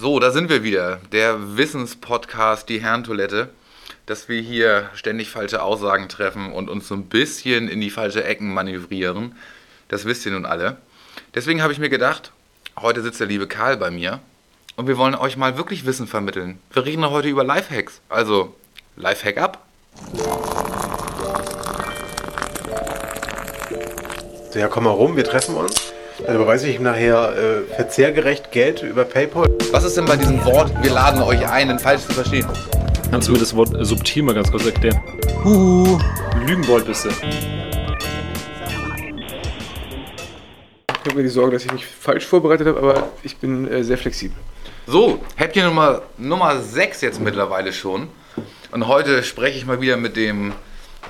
[0.00, 0.98] So, da sind wir wieder.
[1.12, 3.50] Der Wissenspodcast, die Herrentoilette.
[4.06, 8.24] Dass wir hier ständig falsche Aussagen treffen und uns so ein bisschen in die falsche
[8.24, 9.36] Ecken manövrieren.
[9.88, 10.78] Das wisst ihr nun alle.
[11.34, 12.32] Deswegen habe ich mir gedacht,
[12.80, 14.20] heute sitzt der liebe Karl bei mir
[14.74, 16.58] und wir wollen euch mal wirklich Wissen vermitteln.
[16.72, 18.00] Wir reden heute über Lifehacks.
[18.08, 18.54] Also,
[18.96, 19.66] Lifehack ab.
[24.50, 25.89] So, ja, komm mal rum, wir treffen uns.
[26.26, 29.48] Dann überweise ich ihm nachher äh, verzehrgerecht Geld über PayPal.
[29.72, 32.46] Was ist denn bei diesem Wort, wir laden euch ein, denn falsch zu verstehen?
[33.10, 35.00] Kannst du mir das Wort subtil mal ganz kurz erklären?
[35.44, 35.98] Huhu,
[36.46, 37.08] Lügenbold bist du.
[41.02, 43.82] Ich habe mir die Sorge, dass ich mich falsch vorbereitet habe, aber ich bin äh,
[43.82, 44.36] sehr flexibel.
[44.86, 48.08] So, Häppchen Nummer, Nummer 6 jetzt mittlerweile schon.
[48.70, 50.52] Und heute spreche ich mal wieder mit dem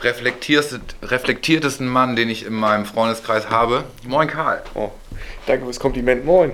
[0.02, 3.84] reflektiertesten, reflektiertesten Mann, den ich in meinem Freundeskreis habe.
[4.06, 4.62] Moin Karl.
[4.74, 4.90] Oh,
[5.46, 6.24] danke fürs Kompliment.
[6.24, 6.52] Moin.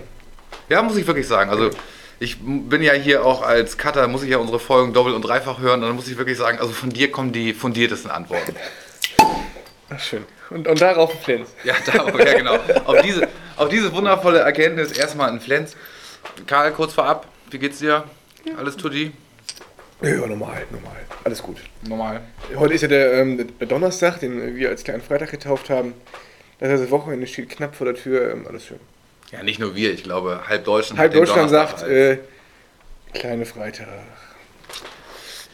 [0.69, 1.51] Ja, muss ich wirklich sagen.
[1.51, 1.71] Also
[2.19, 5.59] ich bin ja hier auch als Cutter, muss ich ja unsere Folgen doppelt und dreifach
[5.59, 5.83] hören.
[5.83, 8.55] Und dann muss ich wirklich sagen, also von dir kommen die fundiertesten Antworten.
[9.91, 10.25] Ach, schön.
[10.51, 11.51] Und, und darauf ein Flens.
[11.65, 12.59] Ja, da, ja genau.
[12.85, 15.77] Auf diese, auf diese wundervolle Erkenntnis erstmal ein Flens.
[16.47, 18.05] Karl, kurz vorab, wie geht's dir?
[18.57, 19.13] Alles tutti?
[20.03, 20.97] Ja, normal, normal.
[21.25, 21.59] Alles gut.
[21.89, 22.21] Normal.
[22.55, 25.95] Heute ist ja der, ähm, der Donnerstag, den wir als kleinen Freitag getauft haben.
[26.59, 28.31] Das heißt, das Wochenende steht knapp vor der Tür.
[28.33, 28.81] Ähm, alles schön.
[29.31, 30.99] Ja, nicht nur wir, ich glaube, halb Deutschland.
[30.99, 32.19] Halb Deutschland sagt, äh,
[33.13, 33.89] kleine Freitag.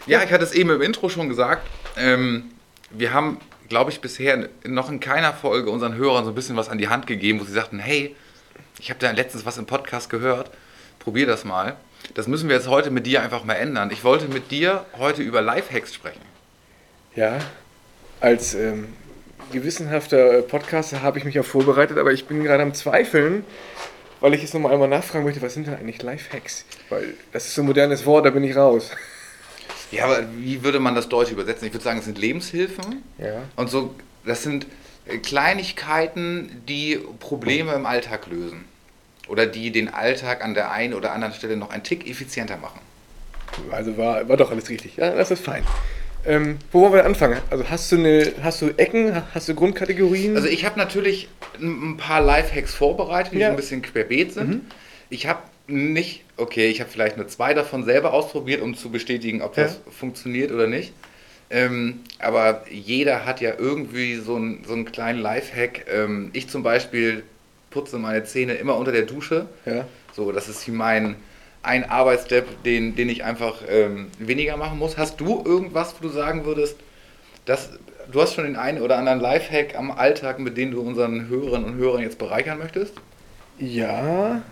[0.06, 1.66] Ja, ich hatte es eben im Intro schon gesagt.
[1.96, 2.50] Ähm,
[2.90, 6.68] wir haben, glaube ich, bisher noch in keiner Folge unseren Hörern so ein bisschen was
[6.68, 8.14] an die Hand gegeben, wo sie sagten, hey,
[8.78, 10.50] ich habe da letztens was im Podcast gehört,
[10.98, 11.76] probier das mal.
[12.14, 13.90] Das müssen wir jetzt heute mit dir einfach mal ändern.
[13.90, 16.20] Ich wollte mit dir heute über Lifehacks sprechen.
[17.14, 17.38] Ja,
[18.20, 18.88] als ähm,
[19.50, 23.44] gewissenhafter äh, Podcaster habe ich mich auch vorbereitet, aber ich bin gerade am Zweifeln,
[24.20, 26.64] weil ich jetzt nochmal einmal nachfragen möchte, was sind denn eigentlich Lifehacks?
[26.90, 28.90] Weil das ist so ein modernes Wort, da bin ich raus.
[29.90, 31.66] Ja, aber wie würde man das Deutsch übersetzen?
[31.66, 33.42] Ich würde sagen, es sind Lebenshilfen Ja.
[33.56, 34.66] und so, das sind
[35.06, 38.64] äh, Kleinigkeiten, die Probleme im Alltag lösen.
[39.28, 42.80] Oder die den Alltag an der einen oder anderen Stelle noch ein Tick effizienter machen.
[43.70, 44.96] Also war, war doch alles richtig.
[44.96, 45.62] Ja, das ist fein.
[46.24, 47.38] Ähm, wo wollen wir anfangen?
[47.50, 50.36] Also hast du eine, hast du Ecken, hast du Grundkategorien?
[50.36, 51.28] Also ich habe natürlich
[51.60, 53.48] ein paar Lifehacks vorbereitet, die Ja.
[53.48, 54.62] so ein bisschen querbeet sind.
[55.10, 59.42] Ich habe nicht, okay, ich habe vielleicht nur zwei davon selber ausprobiert, um zu bestätigen,
[59.42, 59.92] ob das Ja.
[59.92, 60.92] funktioniert oder nicht.
[61.50, 65.86] Ähm, aber jeder hat ja irgendwie so, ein, so einen kleinen Lifehack.
[65.92, 67.24] Ähm, ich zum Beispiel
[67.70, 69.46] putze meine Zähne immer unter der Dusche.
[69.66, 69.86] ja.
[70.14, 71.16] So, das ist mein
[71.62, 74.98] ein Arbeitsstep, den, den ich einfach ähm, weniger machen muss.
[74.98, 76.76] Hast du irgendwas, wo du sagen würdest,
[77.44, 77.70] dass
[78.10, 81.64] du hast schon den einen oder anderen Lifehack am Alltag, mit dem du unseren Hörerinnen
[81.64, 82.94] und Hörern jetzt bereichern möchtest?
[83.58, 84.42] Ja.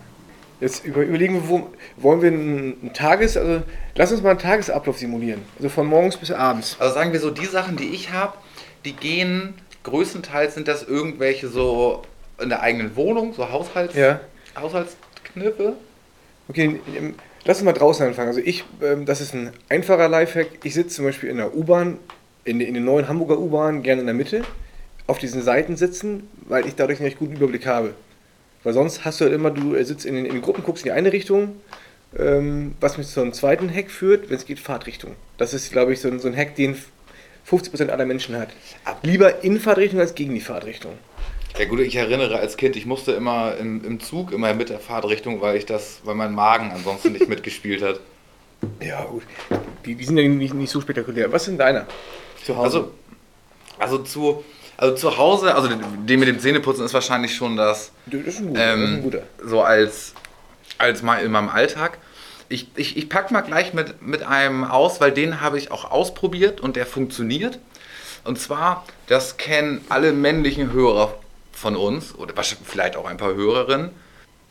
[0.61, 3.63] Jetzt über, überlegen wir, wo, wollen wir einen, einen Tages-, also
[3.95, 5.41] lass uns mal einen Tagesablauf simulieren.
[5.57, 6.75] Also von morgens bis abends.
[6.79, 8.33] Also sagen wir so, die Sachen, die ich habe,
[8.85, 12.03] die gehen, größtenteils sind das irgendwelche so
[12.39, 14.19] in der eigenen Wohnung, so Haushalts, Ja.
[14.55, 15.73] Haushaltskniffe.
[16.47, 17.15] Okay, ähm,
[17.45, 18.29] lass uns mal draußen anfangen.
[18.29, 20.47] Also ich, ähm, das ist ein einfacher Lifehack.
[20.63, 21.97] Ich sitze zum Beispiel in der U-Bahn,
[22.43, 24.43] in, in den neuen Hamburger U-Bahn, gerne in der Mitte,
[25.07, 27.93] auf diesen Seiten sitzen, weil ich dadurch einen recht guten Überblick habe.
[28.63, 30.85] Weil sonst hast du halt immer, du äh, sitzt in den, in den Gruppen, guckst
[30.85, 31.55] in die eine Richtung,
[32.17, 35.15] ähm, was mich zu einem zweiten Hack führt, wenn es geht, Fahrtrichtung.
[35.37, 36.75] Das ist, glaube ich, so ein, so ein Hack, den
[37.49, 38.49] 50% aller Menschen hat.
[39.01, 40.93] Lieber in Fahrtrichtung als gegen die Fahrtrichtung.
[41.57, 44.79] Ja gut, ich erinnere als Kind, ich musste immer im, im Zug immer mit der
[44.79, 47.99] Fahrtrichtung, weil ich das, weil mein Magen ansonsten nicht mitgespielt hat.
[48.79, 49.23] Ja, gut.
[49.85, 51.31] Die, die sind ja nicht, nicht so spektakulär.
[51.31, 51.87] Was sind deiner?
[52.43, 52.63] Zu Hause.
[52.63, 52.91] Also,
[53.79, 54.43] also zu,
[54.77, 58.47] also zu Hause, also den mit dem Zähneputzen ist wahrscheinlich schon das, das ist ein
[58.47, 58.59] guter.
[58.59, 59.23] das ist ein ähm, guter.
[59.43, 60.13] so als,
[60.77, 61.97] als mal in meinem Alltag.
[62.49, 65.89] Ich, ich, ich pack mal gleich mit, mit einem aus, weil den habe ich auch
[65.89, 67.59] ausprobiert und der funktioniert.
[68.23, 71.17] Und zwar, das kennen alle männlichen Hörer
[71.51, 73.89] von uns oder vielleicht auch ein paar Hörerinnen.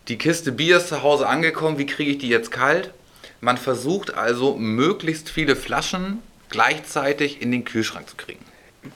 [0.08, 2.92] Die Kiste Bier ist zu Hause angekommen, wie kriege ich die jetzt kalt?
[3.40, 6.18] Man versucht also möglichst viele Flaschen
[6.50, 8.44] gleichzeitig in den Kühlschrank zu kriegen.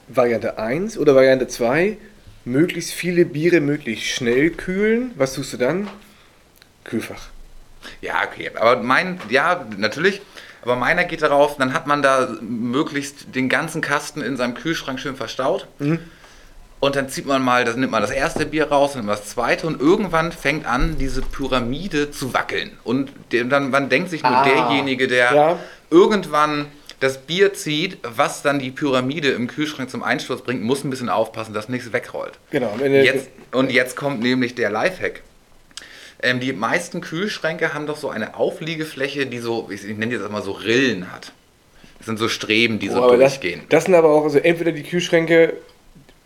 [0.09, 1.97] Variante 1 oder Variante 2,
[2.45, 5.13] möglichst viele Biere möglichst schnell kühlen.
[5.17, 5.89] Was tust du dann?
[6.85, 7.29] Kühlfach.
[8.01, 8.51] Ja, okay.
[8.55, 10.21] Aber mein, ja, natürlich.
[10.63, 14.99] Aber meiner geht darauf, dann hat man da möglichst den ganzen Kasten in seinem Kühlschrank
[14.99, 15.69] schön verstaut.
[16.85, 19.17] Und dann zieht man mal, das nimmt man das erste Bier raus, dann nimmt man
[19.17, 22.73] das zweite und irgendwann fängt an, diese Pyramide zu wackeln.
[22.85, 25.59] Und dann man denkt sich nur Ah, derjenige, der ja.
[25.91, 26.67] irgendwann
[27.01, 31.09] das Bier zieht, was dann die Pyramide im Kühlschrank zum Einsturz bringt, muss ein bisschen
[31.09, 32.35] aufpassen, dass nichts wegrollt.
[32.51, 32.77] Genau.
[32.79, 35.23] Jetzt, und jetzt kommt nämlich der Lifehack.
[36.23, 40.31] Ähm, die meisten Kühlschränke haben doch so eine Aufliegefläche, die so, ich, ich nenne jetzt
[40.31, 41.33] mal so Rillen hat.
[41.97, 43.63] Das sind so Streben, die so Oh, aber das, durchgehen.
[43.71, 45.55] das sind aber auch also entweder die Kühlschränke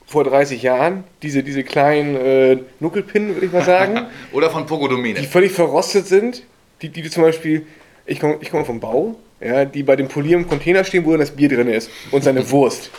[0.08, 5.20] vor 30 Jahren, diese, diese kleinen äh, Nuckelpinnen, würde ich mal sagen, Oder von Pogodomine.
[5.20, 6.42] die völlig verrostet sind,
[6.82, 7.66] die, die du zum Beispiel,
[8.06, 11.10] ich komme ich komm vom Bau, ja, die bei dem Polieren im Container stehen, wo
[11.10, 12.90] dann das Bier drin ist und seine Wurst.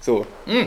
[0.00, 0.66] So, Mm.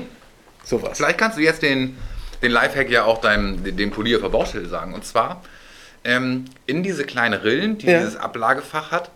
[0.64, 0.98] sowas.
[0.98, 1.96] Vielleicht kannst du jetzt den,
[2.42, 4.94] den Lifehack ja auch deinem, dem Polier für Baustelle sagen.
[4.96, 5.44] Und zwar
[6.04, 8.00] ähm, in diese kleine Rillen, die Ja.
[8.00, 9.12] dieses Ablagefach hat,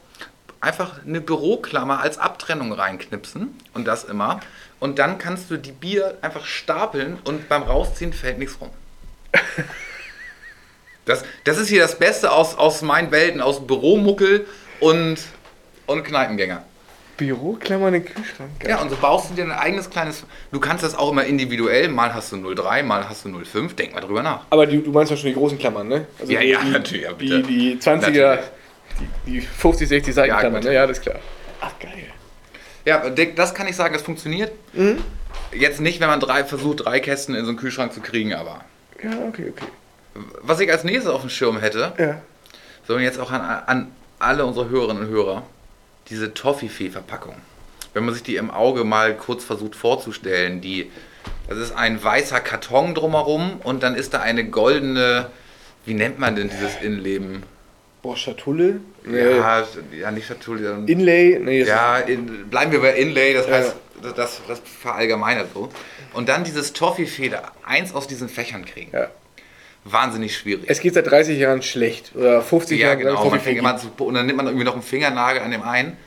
[0.62, 4.40] einfach eine Büroklammer als Abtrennung reinknipsen und das immer.
[4.86, 8.70] Und dann kannst du die Bier einfach stapeln und beim Rausziehen fällt nichts rum.
[11.06, 14.48] Das, das ist hier das Beste aus, aus meinen Welten, aus Büromuckel
[14.80, 15.18] und,
[15.86, 16.64] und Kneipengänger.
[17.18, 18.60] Büroklammer in den Kühlschrank.
[18.60, 18.70] geil.
[18.72, 20.24] Ja, und so baust du dir ein eigenes kleines.
[20.52, 21.90] Du kannst das auch immer individuell.
[21.90, 23.76] Mal hast du 03, mal hast du 05.
[23.76, 24.46] Denk mal drüber nach.
[24.50, 26.08] Aber du, du meinst doch schon die großen Klammern, ne?
[26.20, 27.44] Also Ja, die, ja, die, natürlich, ja, Die, bitte.
[27.44, 28.40] die 20er, Natürlich.
[29.28, 30.64] die, die 50, 60 Seitenklammern, gut.
[30.64, 30.74] ne?
[30.74, 31.20] Ja, das ist klar.
[31.62, 31.92] Ach, geil.
[32.86, 34.52] Ja, das kann ich sagen, das funktioniert.
[35.52, 38.64] Jetzt nicht, wenn man drei, versucht, drei Kästen in so einen Kühlschrank zu kriegen, aber.
[39.04, 39.66] Ja, okay, okay.
[40.42, 42.22] Was ich als nächstes auf dem Schirm hätte, Ja.
[42.88, 45.44] sondern jetzt auch an, an alle unsere Hörerinnen und Hörer,
[46.10, 47.36] diese Toffifee-Verpackung.
[47.94, 50.92] Wenn man sich die im Auge mal kurz versucht vorzustellen, die,
[51.50, 55.28] das ist ein weißer Karton drumherum und dann ist da eine goldene,
[55.86, 57.44] wie nennt man denn dieses Innenleben?
[58.02, 58.80] Boah, Schatulle?
[59.06, 59.38] Nee.
[59.38, 59.66] Ja,
[60.00, 60.28] ja, nicht
[60.64, 61.40] sondern Inlay?
[61.40, 63.54] Nee, ja, in, bleiben wir bei Inlay, das Ja.
[63.54, 65.70] heißt, das, das, das verallgemeinert so.
[66.14, 68.92] Und dann dieses Toffee-Feder, eins aus diesen Fächern kriegen.
[68.96, 69.10] Ja.
[69.84, 70.66] Wahnsinnig schwierig.
[70.68, 72.12] Es geht seit 30 Jahren schlecht.
[72.16, 73.00] Oder 50 ja, Jahren.
[73.00, 73.22] genau.
[73.22, 75.62] seit Man fängt immer zu, und dann nimmt man irgendwie noch einen Fingernagel an dem
[75.62, 75.98] einen.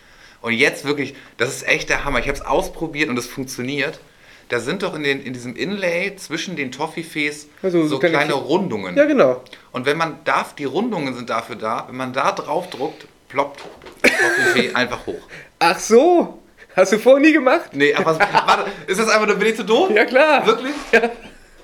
[0.41, 2.19] Und jetzt wirklich, das ist echt der Hammer.
[2.19, 4.01] Ich habe es ausprobiert und es funktioniert.
[4.49, 8.17] Da sind doch in, den, in diesem Inlay zwischen den Toffifees Also so so kleine
[8.17, 8.97] kleine Rundungen.
[8.97, 9.43] Ja, genau.
[9.73, 13.61] Und wenn man darf, die Rundungen sind dafür da, wenn man da drauf druckt, ploppt
[14.03, 15.21] Toffifee einfach hoch.
[15.59, 16.39] Ach so.
[16.75, 17.71] Hast du vorher nie gemacht?
[17.73, 19.91] Nee, aber warte, ist das einfach nur, bin ich zu doof?
[19.95, 20.47] Ja, klar.
[20.47, 20.73] Wirklich?
[20.93, 21.11] Ja.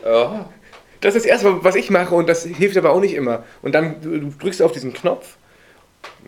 [0.05, 0.49] Ja.
[1.01, 3.45] Das ist Erste, was ich mache und das hilft aber auch nicht immer.
[3.63, 5.37] Und dann du, du drückst auf diesen Knopf,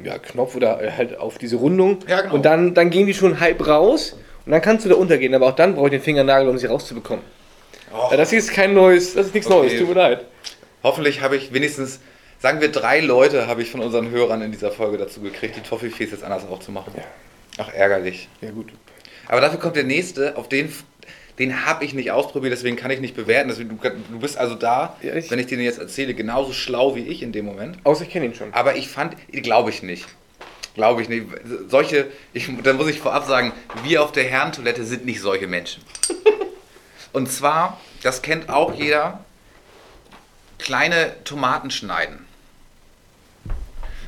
[0.02, 2.34] ja, Knopf oder halt auf diese Rundung Ja, genau.
[2.34, 5.34] und dann, dann gehen die schon halb raus und dann kannst du da untergehen.
[5.34, 7.24] Aber auch dann brauche ich den Fingernagel, um sie rauszubekommen.
[8.10, 9.68] Ja, das ist kein neues, das ist nichts Okay.
[9.68, 10.24] Neues, tut mir leid.
[10.82, 12.00] hoffentlich habe ich wenigstens,
[12.40, 15.60] sagen wir drei Leute, habe ich von unseren Hörern in dieser Folge dazu gekriegt, die
[15.60, 16.92] Toffifees jetzt anders aufzumachen.
[17.58, 18.28] Ach, ärgerlich.
[18.40, 18.72] Ja gut.
[19.28, 20.72] Aber dafür kommt der nächste, auf den,
[21.38, 23.48] den habe ich nicht ausprobiert, deswegen kann ich nicht bewerten.
[23.48, 26.94] Deswegen, du, du bist also da, Ja, ich- wenn ich dir jetzt erzähle, genauso schlau
[26.96, 27.78] wie ich in dem Moment.
[27.84, 28.52] Außer ich kenne ihn schon.
[28.52, 30.06] Aber ich fand, glaube ich nicht.
[30.76, 31.26] Glaube ich nicht.
[31.68, 33.52] Solche, ich, da muss ich vorab sagen,
[33.82, 35.82] wir auf der Herrentoilette sind nicht solche Menschen.
[37.14, 39.24] Und zwar, das kennt auch jeder,
[40.58, 42.26] kleine Tomaten schneiden.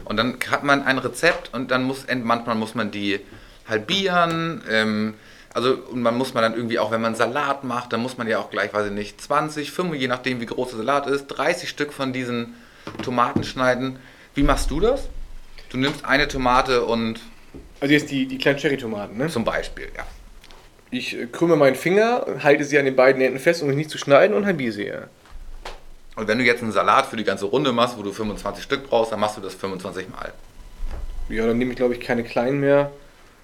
[0.04, 3.20] Und dann hat man ein Rezept und dann muss, manchmal muss man die
[3.66, 4.62] halbieren.
[4.70, 5.14] Ähm,
[5.52, 8.26] also und man muss man dann irgendwie auch, wenn man Salat macht, dann muss man
[8.26, 11.28] ja auch gleich, weiß ich nicht, 20, 5, je nachdem wie groß der Salat ist,
[11.28, 12.54] 30 Stück von diesen
[13.02, 13.98] Tomaten schneiden.
[14.34, 15.08] Wie machst du das?
[15.70, 17.20] Du nimmst eine Tomate und
[17.80, 19.28] Also jetzt die, die kleinen Cherry-Tomaten, ne?
[19.28, 20.04] zum Beispiel, ja.
[20.90, 23.90] Ich äh, krümme meinen Finger, halte sie an den beiden Enden fest, um mich nicht
[23.90, 24.92] zu schneiden und halbiere sie.
[26.16, 28.88] Und wenn du jetzt einen Salat für die ganze Runde machst, wo du 25 Stück
[28.88, 30.32] brauchst, dann machst du das 25 Mal.
[31.28, 32.90] Ja, dann nehme ich glaube ich keine kleinen mehr.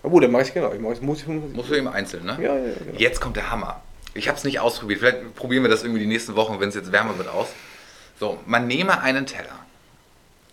[0.02, 0.72] Obwohl, dann mache ich genau.
[0.72, 2.36] Ich mache muss ich Musst du eben einzeln, ne?
[2.40, 2.98] Ja, ja, ja, genau.
[2.98, 3.80] Jetzt kommt der Hammer.
[4.14, 5.00] Ich habe es nicht ausprobiert.
[5.00, 7.48] Vielleicht probieren wir das irgendwie die nächsten Wochen, wenn es jetzt wärmer wird, aus.
[8.18, 9.63] So, man nehme einen Teller.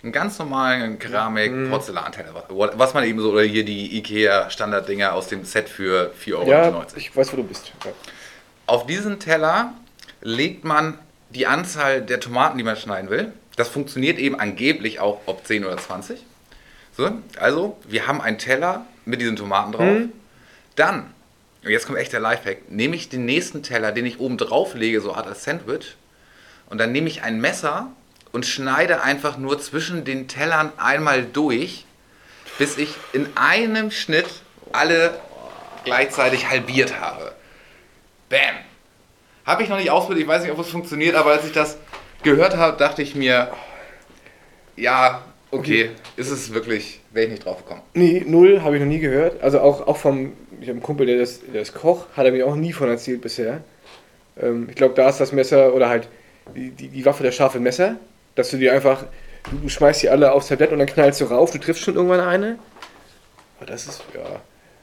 [0.03, 2.45] Einen ganz normalen Keramik-Porzellanteller.
[2.49, 6.49] Was man eben so, oder hier die IKEA-Standarddinger aus dem Set für 4,99 Euro.
[6.49, 7.71] Ja, ich weiß, wo du bist.
[7.85, 7.91] Ja.
[8.65, 9.73] Auf diesen Teller
[10.21, 10.97] legt man
[11.29, 13.31] die Anzahl der Tomaten, die man schneiden will.
[13.57, 16.19] Das funktioniert eben angeblich auch ob 10 oder 20.
[16.97, 19.97] So, also, wir haben einen Teller mit diesen Tomaten drauf.
[20.75, 21.13] Dann,
[21.63, 24.73] und jetzt kommt echt der Lifehack, nehme ich den nächsten Teller, den ich oben drauf
[24.73, 25.95] lege, so Art als Sandwich.
[26.69, 27.91] Und dann nehme ich ein Messer
[28.31, 31.85] und schneide einfach nur zwischen den Tellern einmal durch,
[32.57, 34.27] bis ich in einem Schnitt
[34.71, 35.19] alle
[35.83, 37.33] gleichzeitig halbiert habe.
[38.29, 38.55] Bam!
[39.45, 41.77] Habe ich noch nicht ausprobiert, ich weiß nicht, ob es funktioniert, aber als ich das
[42.23, 43.51] gehört habe, dachte ich mir,
[44.75, 47.81] ja, okay, ist es wirklich, wäre ich nicht drauf gekommen.
[47.93, 49.41] Nee, null, habe ich noch nie gehört.
[49.41, 52.31] Also auch, auch vom, ich habe einen Kumpel, der, das, der ist Koch, hat er
[52.31, 53.61] mir auch nie von erzählt bisher.
[54.39, 56.07] Ähm, ich glaube, da ist das Messer oder halt
[56.55, 57.95] die, die, die Waffe der scharfe Messer,
[58.35, 59.05] dass du die einfach,
[59.61, 62.21] du, schmeißt die alle aufs Tablett und dann knallst du rauf, du triffst schon irgendwann
[62.21, 62.57] eine.
[63.57, 64.21] Aber das ist, ja.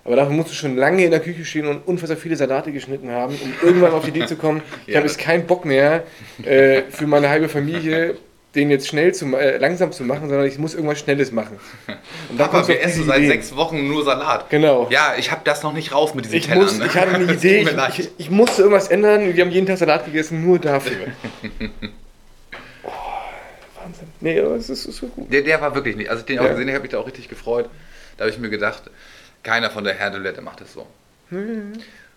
[0.05, 3.11] Aber dafür musst du schon lange in der Küche stehen und unfassbar viele Salate geschnitten
[3.11, 6.05] haben, um irgendwann auf die Idee zu kommen, ich Ja, habe jetzt keinen Bock mehr,
[6.45, 8.17] äh, für meine halbe Familie
[8.55, 11.61] den jetzt schnell zu, äh, langsam zu machen, sondern ich muss irgendwas Schnelles machen.
[12.31, 13.28] Und Papa, wir essen seit Idee.
[13.28, 14.49] sechs Wochen nur Salat.
[14.49, 14.87] Genau.
[14.90, 16.62] Ja, ich habe das noch nicht raus mit diesen Ich, Tellern.
[16.62, 19.37] muss, ich hatte eine Idee, ich, ich, ich musste irgendwas ändern.
[19.37, 20.97] Wir haben jeden Tag Salat gegessen, nur dafür.
[24.20, 25.32] Nee, aber es ist, es ist so gut.
[25.32, 26.10] Der, der war wirklich nicht.
[26.10, 26.50] Als ich den auch Ja.
[26.50, 27.68] gesehen habe, habe ich da auch richtig gefreut.
[28.16, 28.82] Da habe ich mir gedacht,
[29.42, 30.87] keiner von der Herdolette macht das so.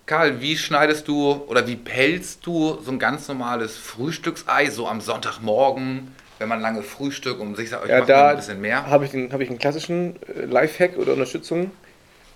[0.05, 5.00] Karl, wie schneidest du oder wie pelzt du so ein ganz normales Frühstücksei so am
[5.01, 8.88] Sonntagmorgen, wenn man lange frühstückt und sich sagt, Ja, mal da ein bisschen mehr?
[8.88, 11.72] habe ich, den- habe ich einen klassischen äh, Lifehack oder Unterstützung,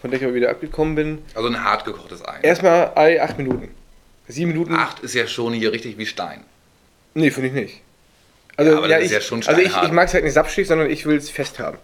[0.02, 1.20] von der ich aber wieder abgekommen bin.
[1.34, 2.40] Also ein hart gekochtes Ei.
[2.44, 3.70] Erstmal Ei 8 Minuten.
[4.28, 4.74] 7 Minuten.
[4.74, 6.42] Acht ist ja schon hier richtig wie Stein.
[7.14, 7.82] Nee, finde ich nicht.
[8.58, 10.68] Also, Ja, aber ist ich, ja schon also ich, ich mag es halt nicht sapschig,
[10.68, 11.78] sondern ich will es fest haben.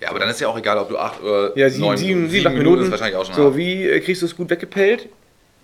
[0.00, 2.14] Ja, aber dann ist ja auch egal, ob du acht oder Ja, sieben, neun sieben,
[2.14, 2.30] Minuten.
[2.32, 2.84] sieben, acht Minuten Minuten.
[2.86, 5.08] ist wahrscheinlich auch schon so, wie äh, kriegst du es gut weggepellt?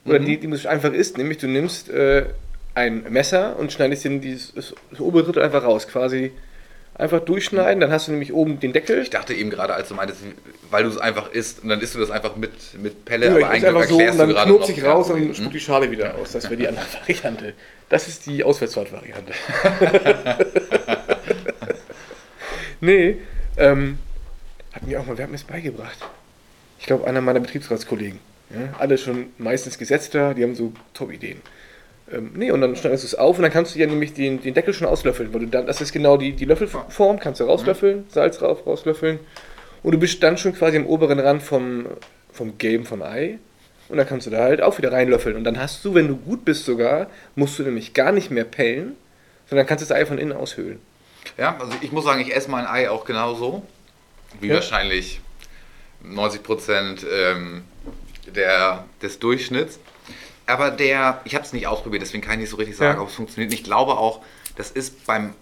[0.05, 0.25] Oder Mhm.
[0.27, 2.27] die, die es einfach ist, nämlich du nimmst äh,
[2.75, 6.33] ein Messer und schneidest den dieses, das obere Drittel einfach raus, quasi
[6.99, 9.03] einfach durchschneiden, dann hast du nämlich oben den Deckel.
[9.03, 10.21] Ich dachte eben gerade, als du meintest,
[10.71, 13.33] weil du es einfach isst und dann isst du das einfach mit, mit Pelle, Ja,
[13.33, 15.27] aber ich eigentlich einfach so und dann noch sich raus okay.
[15.27, 16.33] und spuckt die Schale wieder aus.
[16.33, 17.55] Das wäre die andere Variante.
[17.89, 19.33] Das ist die Auswärtsfahrt-Variante.
[22.81, 23.19] nee,
[23.57, 23.99] ähm,
[24.73, 25.99] hat mir auch mal, wer hat mir das beigebracht?
[26.79, 28.19] Ich glaube, einer meiner Betriebsratskollegen.
[28.51, 31.41] Ja, alle schon meistens Gesetzter, die haben so Top-Ideen.
[32.13, 34.41] Ähm, nee, und dann schneidest du es auf und dann kannst du ja nämlich den,
[34.41, 37.45] den Deckel schon auslöffeln, weil du dann, das ist genau die, die Löffelform, kannst du
[37.45, 39.19] rauslöffeln, Salz rauf, rauslöffeln.
[39.83, 41.87] Und du bist dann schon quasi am oberen Rand vom,
[42.33, 43.39] vom Gelben vom Ei.
[43.89, 45.37] Und dann kannst du da halt auch wieder reinlöffeln.
[45.37, 48.45] Und dann hast du, wenn du gut bist sogar, musst du nämlich gar nicht mehr
[48.45, 48.97] pellen,
[49.49, 50.81] sondern kannst das Ei von innen aushöhlen.
[51.39, 53.63] Ja, also ich muss sagen, ich esse mein Ei auch genauso.
[54.41, 54.55] Wie Ja.
[54.55, 55.21] wahrscheinlich
[56.03, 57.63] 90 Prozent ähm,
[58.35, 59.79] der, des Durchschnitts.
[60.47, 63.03] Aber der, ich habe es nicht ausprobiert, deswegen kann ich nicht so richtig sagen, Ja.
[63.03, 63.53] ob es funktioniert.
[63.53, 64.23] Ich glaube auch,
[64.57, 65.35] das ist beim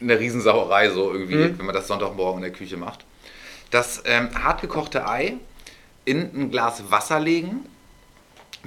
[0.00, 1.58] eine Riesensauerei so irgendwie, Mhm.
[1.58, 3.04] wenn man das Sonntagmorgen in der Küche macht.
[3.70, 5.34] Das ähm, hartgekochte Ei
[6.04, 7.66] in ein Glas Wasser legen,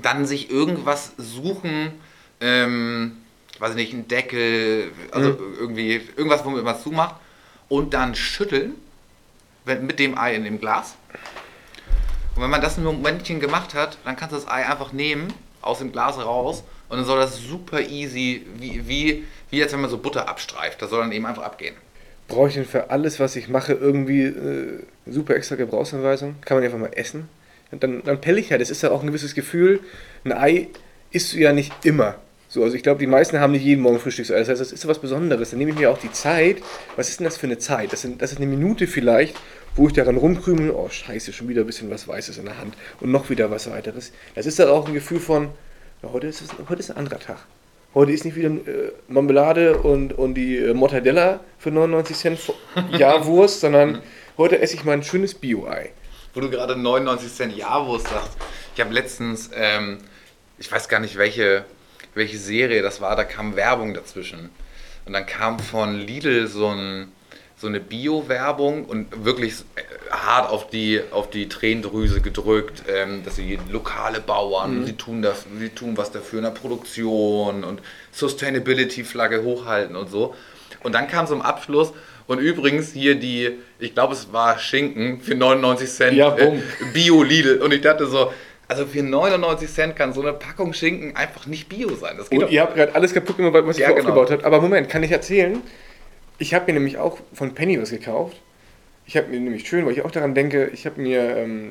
[0.02, 1.94] dann sich irgendwas suchen,
[2.42, 3.18] ähm,
[3.60, 7.16] weiß ich nicht, einen Deckel, also irgendwie irgendwas, womit man es zumacht
[7.70, 8.76] und dann schütteln
[9.66, 10.96] mit dem Ei in dem Glas.
[12.36, 15.34] Und wenn man das ein Momentchen gemacht hat, dann kannst du das Ei einfach nehmen,
[15.62, 19.82] aus dem Glas raus und dann soll das super easy, wie, wie, wie als wenn
[19.82, 21.76] man so Butter abstreift, das soll dann eben einfach abgehen.
[22.28, 26.36] Brauche ich denn für alles, was ich mache, irgendwie äh, super extra Gebrauchsanweisung?
[26.42, 27.28] Kann man einfach mal essen?
[27.72, 28.58] Und dann, dann pelle ich ja.
[28.58, 29.82] Das ist ja auch ein gewisses Gefühl.
[30.24, 30.68] Ein Ei
[31.12, 32.16] isst du ja nicht immer.
[32.48, 34.38] So, also ich glaube, die meisten haben nicht jeden Morgen Frühstücksei.
[34.38, 35.52] Das heißt, das ist so was Besonderes.
[35.52, 36.58] Dann nehme ich mir auch die Zeit.
[36.98, 37.94] Was ist denn das für eine Zeit?
[37.94, 39.38] Das, sind, das ist eine Minute vielleicht,
[39.76, 40.72] wo ich daran rumkrümel.
[40.72, 42.76] Oh, scheiße, schon wieder ein bisschen was Weißes in der Hand.
[43.00, 44.12] Und noch wieder was weiteres.
[44.36, 45.50] Das ist dann auch ein Gefühl von,
[46.04, 47.38] ja, heute, ist es, heute ist ein anderer Tag.
[47.94, 52.40] Heute ist nicht wieder äh, Marmelade und, und die äh, Mortadella für 99 Cent
[52.98, 54.02] Jahrwurst, sondern
[54.38, 55.92] heute esse ich mal ein schönes Bio-Ei.
[56.34, 58.38] Wo du gerade 99 Cent Jahrwurst sagst.
[58.74, 59.98] Ich habe letztens, ähm,
[60.58, 61.66] ich weiß gar nicht, welche,
[62.14, 64.50] welche Serie das war, da kam Werbung dazwischen.
[65.06, 67.12] Und dann kam von Lidl so, ein,
[67.62, 69.54] so eine Bio-Werbung und wirklich
[70.10, 75.46] hart auf die, auf die Tränendrüse gedrückt, ähm, dass sie lokale Bauern, sie, tun das,
[75.60, 80.34] sie tun was dafür in der Produktion und Sustainability-Flagge hochhalten und so.
[80.82, 81.94] Und dann kam zum Abschluss
[82.26, 86.64] und übrigens hier die, ich glaube es war Schinken für 99 Cent Ja, äh, bumm.
[86.94, 87.62] Bio Lidl.
[87.62, 88.34] Und ich dachte so,
[88.68, 92.16] also für 99 Cent kann so eine Packung Schinken einfach nicht Bio sein.
[92.18, 94.16] Das geht Und ihr habt gerade alles kaputt gemacht, was ihr Ja, vorher genau.
[94.16, 94.46] aufgebaut habt.
[94.46, 95.62] Aber Moment, kann ich erzählen?
[96.42, 98.36] Ich habe mir nämlich auch von Penny was gekauft.
[99.06, 101.70] Ich habe mir nämlich schön, weil ich auch daran denke, ich habe mir ähm,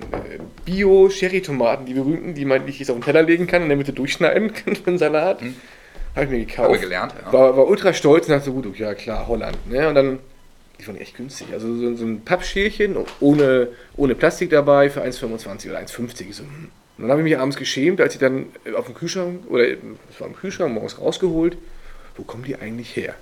[0.64, 3.70] Bio-Sherry-Tomaten, die berühmten, die man die ich jetzt auf den Teller legen kann und in
[3.70, 5.40] der Mitte durchschneiden kann für einen Salat.
[6.14, 6.68] Habe ich mir gekauft.
[6.68, 7.32] Haben wir gelernt, ja.
[7.32, 9.58] War, war ultra stolz und dachte so, gut, ja klar, Holland.
[9.68, 9.88] Ne?
[9.88, 10.20] Und dann,
[10.78, 11.48] die waren echt günstig.
[11.52, 16.32] Also so, so ein Pappschälchen ohne, ohne Plastik dabei für 1,25 oder 1,50.
[16.32, 16.44] So.
[16.44, 16.68] hm.
[16.96, 19.64] Und dann habe ich mich abends geschämt, als ich dann äh, auf dem Kühlschrank, oder
[19.66, 21.58] es war im Kühlschrank morgens rausgeholt,
[22.16, 23.16] wo kommen die eigentlich her?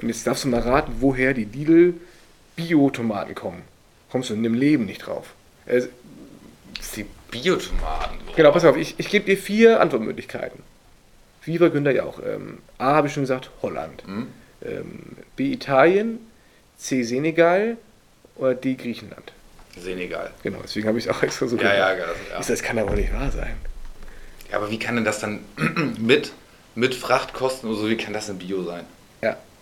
[0.00, 1.94] Und jetzt darfst du mal raten, woher die Lidl
[2.56, 3.62] Bio-Tomaten kommen.
[4.10, 5.34] Kommst du in dem Leben nicht drauf.
[5.66, 5.88] Also,
[6.96, 8.18] Die Biotomaten.
[8.36, 10.60] Genau, pass auf, ich, ich gebe dir vier Antwortmöglichkeiten.
[11.44, 12.20] Wie war Günther ja auch.
[12.24, 14.02] Ähm, A habe ich schon gesagt, Holland.
[14.06, 14.26] Hm?
[14.64, 15.00] Ähm,
[15.36, 16.18] B Italien,
[16.78, 17.76] C Senegal
[18.36, 19.32] oder D Griechenland.
[19.78, 20.30] Senegal.
[20.42, 22.16] Genau, deswegen habe ich es auch extra so Ja, ja, gemacht.
[22.30, 22.38] ja.
[22.38, 23.56] Ist, Das kann aber nicht wahr sein.
[24.50, 25.40] Ja, aber wie kann denn das dann
[25.98, 26.32] mit,
[26.76, 28.84] mit Frachtkosten oder so, wie kann das denn Bio sein?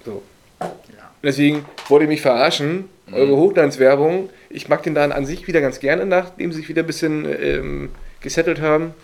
[0.05, 0.23] So.
[1.23, 2.89] Deswegen wollte ich mich verarschen.
[3.07, 3.15] Mhm.
[3.15, 4.31] Eure Hochglanzwerbung.
[4.51, 7.25] Ich mag den dann an sich wieder ganz gerne, nachdem sie sich wieder ein bisschen
[7.27, 7.91] ähm,
[8.21, 8.95] gesettelt haben.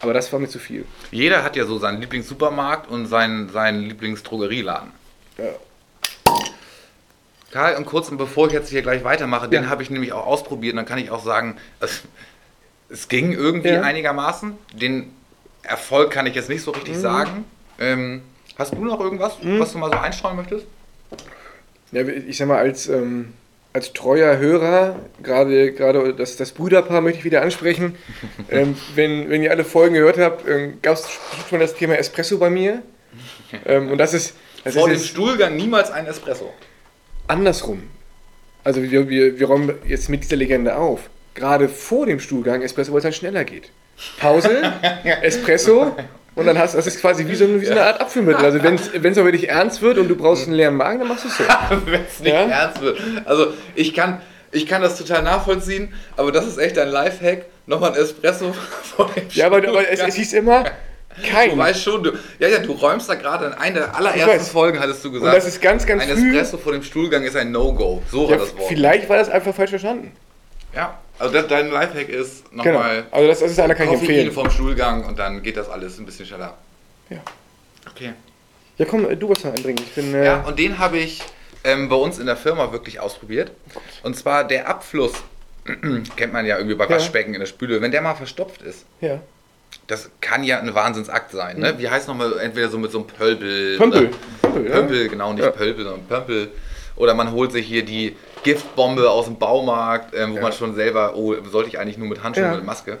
[0.00, 0.84] Aber das war mir zu viel.
[1.12, 4.90] Jeder hat ja so seinen Lieblingssupermarkt und seinen, seinen Lieblingsdrogerieladen.
[5.38, 5.44] Ja.
[7.52, 9.68] Karl, und kurz bevor ich jetzt hier gleich weitermache, den Ja.
[9.68, 12.02] habe ich nämlich auch ausprobiert und dann kann ich auch sagen, es,
[12.88, 13.82] es ging irgendwie Ja.
[13.82, 14.56] einigermaßen.
[14.72, 15.12] Den
[15.62, 17.00] Erfolg kann ich jetzt nicht so richtig Mhm.
[17.00, 17.44] sagen.
[17.78, 18.22] Ähm,
[18.62, 20.66] hast du noch irgendwas, was du mal so einstreuen möchtest?
[21.90, 23.34] Ja, ich sag mal, als, ähm,
[23.72, 27.96] als treuer Hörer, gerade gerade das, das Brüderpaar möchte ich wieder ansprechen.
[28.50, 31.08] ähm, wenn, wenn ihr alle Folgen gehört habt, ähm, gab es
[31.50, 32.82] schon das Thema Espresso bei mir.
[33.66, 36.52] Ähm, und das ist, das Vor ist dem Stuhlgang niemals ein Espresso.
[37.26, 37.82] andersrum.
[38.64, 41.10] Also wir, wir, wir räumen jetzt mit dieser Legende auf.
[41.34, 43.70] Gerade vor dem Stuhlgang Espresso, weil es dann schneller geht.
[44.18, 44.62] Pause,
[45.22, 45.96] Espresso
[46.34, 48.44] und dann hast du, das ist quasi wie so, eine- wie so eine Art Abführmittel.
[48.44, 51.24] Also wenn es mal wirklich ernst wird und du brauchst einen leeren Magen, dann machst
[51.24, 51.44] du es so.
[51.86, 52.42] Wenn es nicht Ja?
[52.42, 52.98] ernst wird.
[53.24, 54.20] Also ich kann,
[54.50, 57.46] ich kann das total nachvollziehen, aber das ist echt ein Lifehack.
[57.66, 58.52] Nochmal ein Espresso
[58.96, 60.64] vor dem Ja, aber, aber es, es hieß immer
[61.30, 61.50] kein.
[61.50, 64.46] Du weißt schon, du, ja, ja, du räumst da gerade in einer der allerersten.
[64.50, 65.36] Folgen, hattest du und gesagt.
[65.36, 66.30] das ist ganz, ganz ein früh.
[66.30, 68.02] Espresso vor dem Stuhlgang ist ein No-Go.
[68.10, 68.68] So war Ja, das Wort.
[68.68, 70.12] vielleicht war das einfach falsch verstanden.
[70.74, 72.64] Ja, also das, dein Lifehack ist Genau.
[72.64, 74.32] nochmal Also das, das ist einer, kann ich empfehlen.
[74.32, 76.56] vom Stuhlgang und dann geht das alles ein bisschen schneller.
[77.10, 77.18] Ja.
[77.90, 78.12] Okay.
[78.78, 79.78] Ja, komm, du was einbringen.
[79.84, 80.14] Ich bin.
[80.14, 81.22] Äh, Ja, und den habe ich
[81.64, 83.52] ähm, bei uns in der Firma wirklich ausprobiert.
[84.02, 85.12] Und zwar der Abfluss,
[86.16, 86.90] kennt man ja irgendwie bei Ja.
[86.90, 88.84] Waschbecken in der Spüle, wenn der mal verstopft ist.
[89.00, 89.20] ja.
[89.86, 91.58] Das kann ja ein Wahnsinnsakt sein.
[91.58, 91.74] Ne?
[91.78, 93.78] Wie heißt nochmal, entweder so mit so einem Pölpel.
[93.78, 94.08] Pömpel.
[94.08, 94.70] oder- Pömpel, ja.
[94.76, 95.50] Pömpel, genau, nicht Ja.
[95.50, 96.48] Pölpel, sondern Pömpel.
[97.02, 100.42] Oder man holt sich hier die Giftbombe aus dem Baumarkt, ähm, wo Ja.
[100.42, 102.54] man schon selber, oh, sollte ich eigentlich nur mit Handschuhen Ja.
[102.54, 102.98] und Maske.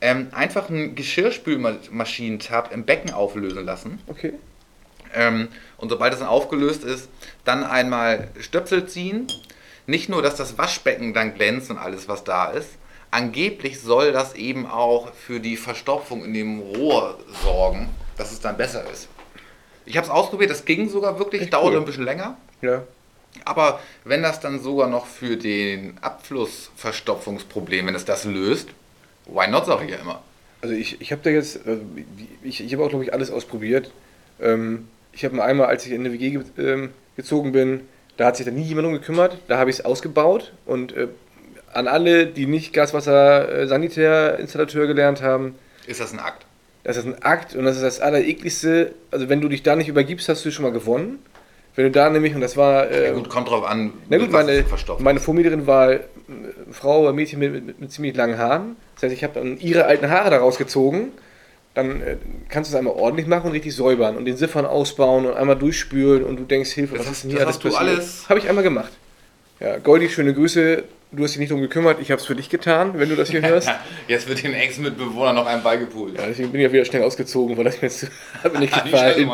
[0.00, 4.00] Ähm, einfach einen Geschirrspülmaschinentab im Becken auflösen lassen.
[4.06, 4.32] Okay.
[5.14, 7.10] Ähm, und sobald es dann aufgelöst ist,
[7.44, 9.26] dann einmal Stöpsel ziehen.
[9.86, 12.70] Nicht nur, dass das Waschbecken dann glänzt und alles, was da ist.
[13.10, 18.56] Angeblich soll das eben auch für die Verstopfung in dem Rohr sorgen, dass es dann
[18.56, 19.08] besser ist.
[19.84, 21.82] Ich habe es ausprobiert, das ging sogar wirklich, Echt dauerte cool.
[21.82, 22.38] ein bisschen länger.
[22.62, 22.82] Ja.
[23.44, 28.68] Aber wenn das dann sogar noch für den Abflussverstopfungsproblem, wenn es das löst,
[29.26, 30.22] why not, sage ich ja immer.
[30.62, 31.80] Also ich, ich habe da jetzt, also
[32.42, 33.90] ich, ich habe auch glaube ich alles ausprobiert.
[34.40, 37.80] Ähm, ich habe mal einmal, als ich in eine WG ähm, gezogen bin,
[38.16, 39.38] da hat sich da nie jemand um gekümmert.
[39.48, 41.08] Da habe ich es ausgebaut und äh,
[41.72, 45.54] an alle, die nicht Gaswasser äh, gelernt haben,
[45.86, 46.46] Ist das ein Akt?
[46.86, 48.94] das ist ein Akt und das ist das Allerekligste.
[49.10, 51.18] Also wenn du dich da nicht übergibst, hast du schon mal gewonnen.
[51.76, 52.90] Wenn du da nämlich, und das war...
[52.90, 54.64] Äh, Ja gut, kommt drauf an, Na gut, meine,
[54.98, 56.00] meine Vormieterin war äh,
[56.72, 58.76] Frau, ein Mädchen mit, mit, mit ziemlich langen Haaren.
[58.94, 61.12] Das heißt, ich habe dann ihre alten Haare daraus gezogen.
[61.74, 62.16] Dann äh,
[62.48, 65.56] kannst du es einmal ordentlich machen und richtig säubern und den Siphon ausbauen und einmal
[65.56, 67.68] durchspülen und du denkst, Hilfe, Das was hast- ist denn hier das alles hast du
[67.68, 67.90] passiert?
[67.98, 68.92] alles- Habe ich einmal gemacht.
[69.60, 70.84] Ja, Goldi, schöne Grüße.
[71.12, 73.30] Du hast dich nicht drum gekümmert, ich habe es für dich getan, wenn du das
[73.30, 73.70] hier hörst.
[74.08, 76.18] Jetzt wird dem Ex-Mitbewohner noch ein beigepult.
[76.18, 77.90] Ja, deswegen bin ich auch wieder schnell ausgezogen, weil das mir
[78.52, 79.30] mir nicht gefallen.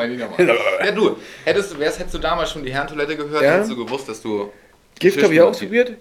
[0.84, 3.54] ja, du, hättest du, wärst, hättest du damals schon die Herrentoilette gehört, Ja.
[3.54, 4.52] hättest du gewusst, dass du.
[4.98, 5.94] Gift habe ich auch ausprobiert.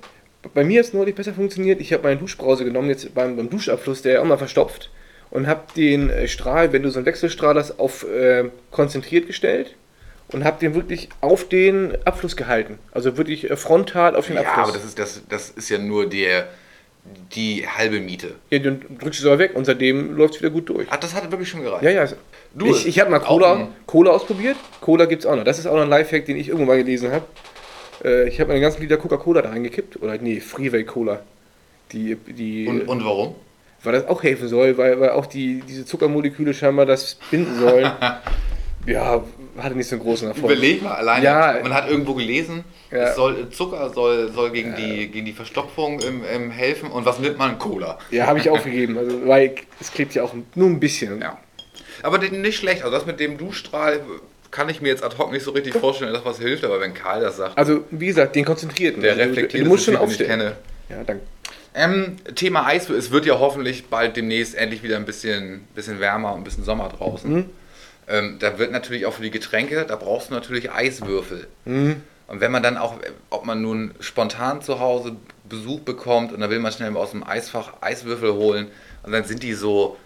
[0.53, 1.79] Bei mir hat es neulich besser funktioniert.
[1.79, 4.89] Ich habe meine Duschbrause genommen, jetzt beim, beim Duschabfluss, der ja auch mal verstopft.
[5.29, 9.75] Und habe den äh, Strahl, wenn du so einen Wechselstrahl hast, auf äh, konzentriert gestellt.
[10.33, 12.79] Und habe den wirklich auf den Abfluss gehalten.
[12.91, 14.69] Also wirklich äh, frontal auf den Ja, Abfluss.
[14.69, 16.47] aber das ist, das, das ist ja nur der,
[17.35, 18.35] die halbe Miete.
[18.49, 20.87] ja, dann drückst du es aber weg und seitdem läuft es wieder gut durch.
[20.89, 21.83] Ach, das hat wirklich schon gereicht.
[21.83, 22.05] Ja, ja.
[22.53, 24.55] Du, ich ich habe mal Cola, Cola ausprobiert.
[24.81, 25.43] Cola gibt es auch noch.
[25.43, 27.25] Das ist auch noch ein Lifehack, den ich irgendwo mal gelesen habe.
[28.03, 30.01] Äh, ich habe einen ganzen Liter Coca-Cola da reingekippt.
[30.01, 31.21] Oder nee, Freeway Cola.
[31.91, 33.35] Die, die, Und, und warum?
[33.83, 37.91] weil das auch helfen soll, weil, weil auch die, diese Zuckermoleküle scheinbar das binden sollen.
[38.85, 39.23] ja,
[39.57, 40.45] hatte nicht so einen großen Erfolg.
[40.53, 41.25] Überleg mal alleine.
[41.25, 41.59] Ja.
[41.63, 43.13] Man hat irgendwo gelesen, Ja.
[43.13, 46.89] soll, Zucker soll, soll gegen, die, gegen die Verstopfung ähm, ähm, helfen.
[46.91, 47.57] Und was nimmt man?
[47.59, 47.97] Cola.
[48.11, 51.21] Ja, habe ich aufgegeben, also, weil es klebt ja auch nur ein bisschen.
[51.21, 51.37] Ja.
[52.03, 52.83] Aber den- nicht schlecht.
[52.83, 53.99] Also das mit dem Duschstrahl
[54.49, 56.63] kann ich mir jetzt ad hoc nicht so richtig vorstellen, dass was hilft.
[56.65, 59.01] Aber wenn Karl das sagt, Also, wie gesagt, den konzentrierten.
[59.01, 60.27] der also, reflektiert musst schon den ich aufstehen.
[60.27, 60.55] kenne.
[60.89, 61.23] Ja, danke.
[61.73, 66.33] Ähm, Thema Eis, es wird ja hoffentlich bald demnächst endlich wieder ein bisschen, bisschen wärmer
[66.33, 67.31] und ein bisschen Sommer draußen.
[67.33, 67.45] Mhm.
[68.07, 71.47] Ähm, da wird natürlich auch für die Getränke, da brauchst du natürlich Eiswürfel.
[71.65, 72.01] Mhm.
[72.27, 72.95] Und wenn man dann auch,
[73.29, 75.17] ob man nun spontan zu Hause
[75.49, 78.67] Besuch bekommt und dann will man schnell aus dem Eisfach Eiswürfel holen
[79.03, 79.97] und dann sind die so,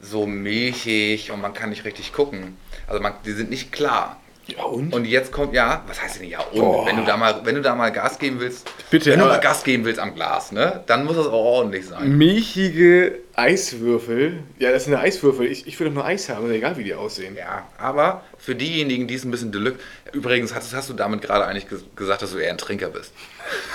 [0.00, 2.56] so milchig und man kann nicht richtig gucken.
[2.86, 4.20] Also man, die sind nicht klar.
[4.48, 4.94] Ja, und?
[4.94, 6.86] Und jetzt kommt, ja, was heißt denn ja, und Boah.
[6.86, 9.40] wenn du da mal, wenn du da mal Gas geben willst, Bitte, wenn du mal
[9.40, 12.16] Gas geben willst am Glas, ne, dann muss das auch ordentlich sein.
[12.16, 14.38] Milchige Eiswürfel.
[14.60, 15.46] Ja, das sind ja Eiswürfel.
[15.50, 17.34] Ich, ich will doch nur Eis haben, egal wie die aussehen.
[17.36, 19.80] Ja, aber für diejenigen, die es ein bisschen deluxe.
[20.12, 23.12] Übrigens, hast, hast du damit gerade eigentlich ges- gesagt, dass du eher ein Trinker bist?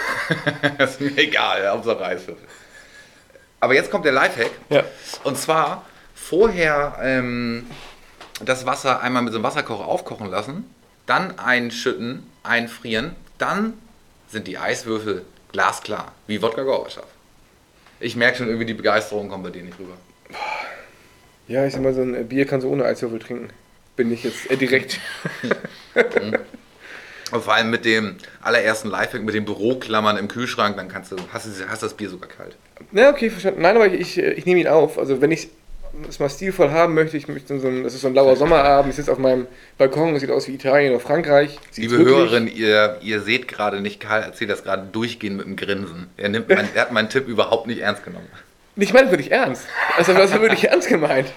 [0.78, 2.48] das ist mir egal, Hauptsache Eiswürfel.
[3.60, 4.52] Aber jetzt kommt der Lifehack.
[4.70, 4.84] Ja.
[5.26, 7.68] Und zwar vorher ähm,
[8.46, 10.66] das Wasser einmal mit so einem Wasserkocher aufkochen lassen,
[11.06, 13.74] dann einschütten, einfrieren, dann
[14.28, 17.06] sind die Eiswürfel glasklar, wie Wodka Gorbatschow.
[18.00, 19.94] Ich merke schon irgendwie, die Begeisterung kommt bei dir nicht rüber.
[21.48, 23.50] Ja, ich sag mal, so ein Bier kannst du ohne Eiswürfel trinken.
[23.96, 25.00] Bin ich jetzt äh, direkt.
[27.32, 31.18] Und vor allem mit dem allerersten Lifehack, mit den Büroklammern im Kühlschrank, dann kannst du,
[31.32, 32.58] hast du hast das Bier sogar kalt.
[32.92, 33.62] Na, okay, verstanden.
[33.62, 34.98] Nein, aber ich, ich, ich nehme ihn auf.
[34.98, 35.50] Also, wenn ich
[36.08, 38.92] es mal stilvoll haben möchte, ich möchte so ein, das ist so ein lauer Sommerabend,
[38.92, 41.60] ich sitze auf meinem Balkon, es sieht aus wie Italien oder Frankreich.
[41.76, 46.08] Liebe Hörerin, ihr, ihr seht gerade nicht, Karl erzählt das gerade durchgehend mit einem Grinsen.
[46.18, 48.28] Er, nimmt mein, er hat meinen Tipp überhaupt nicht ernst genommen.
[48.76, 49.68] Ich meine wirklich ernst.
[49.98, 51.28] Also, das war wirklich ernst gemeint.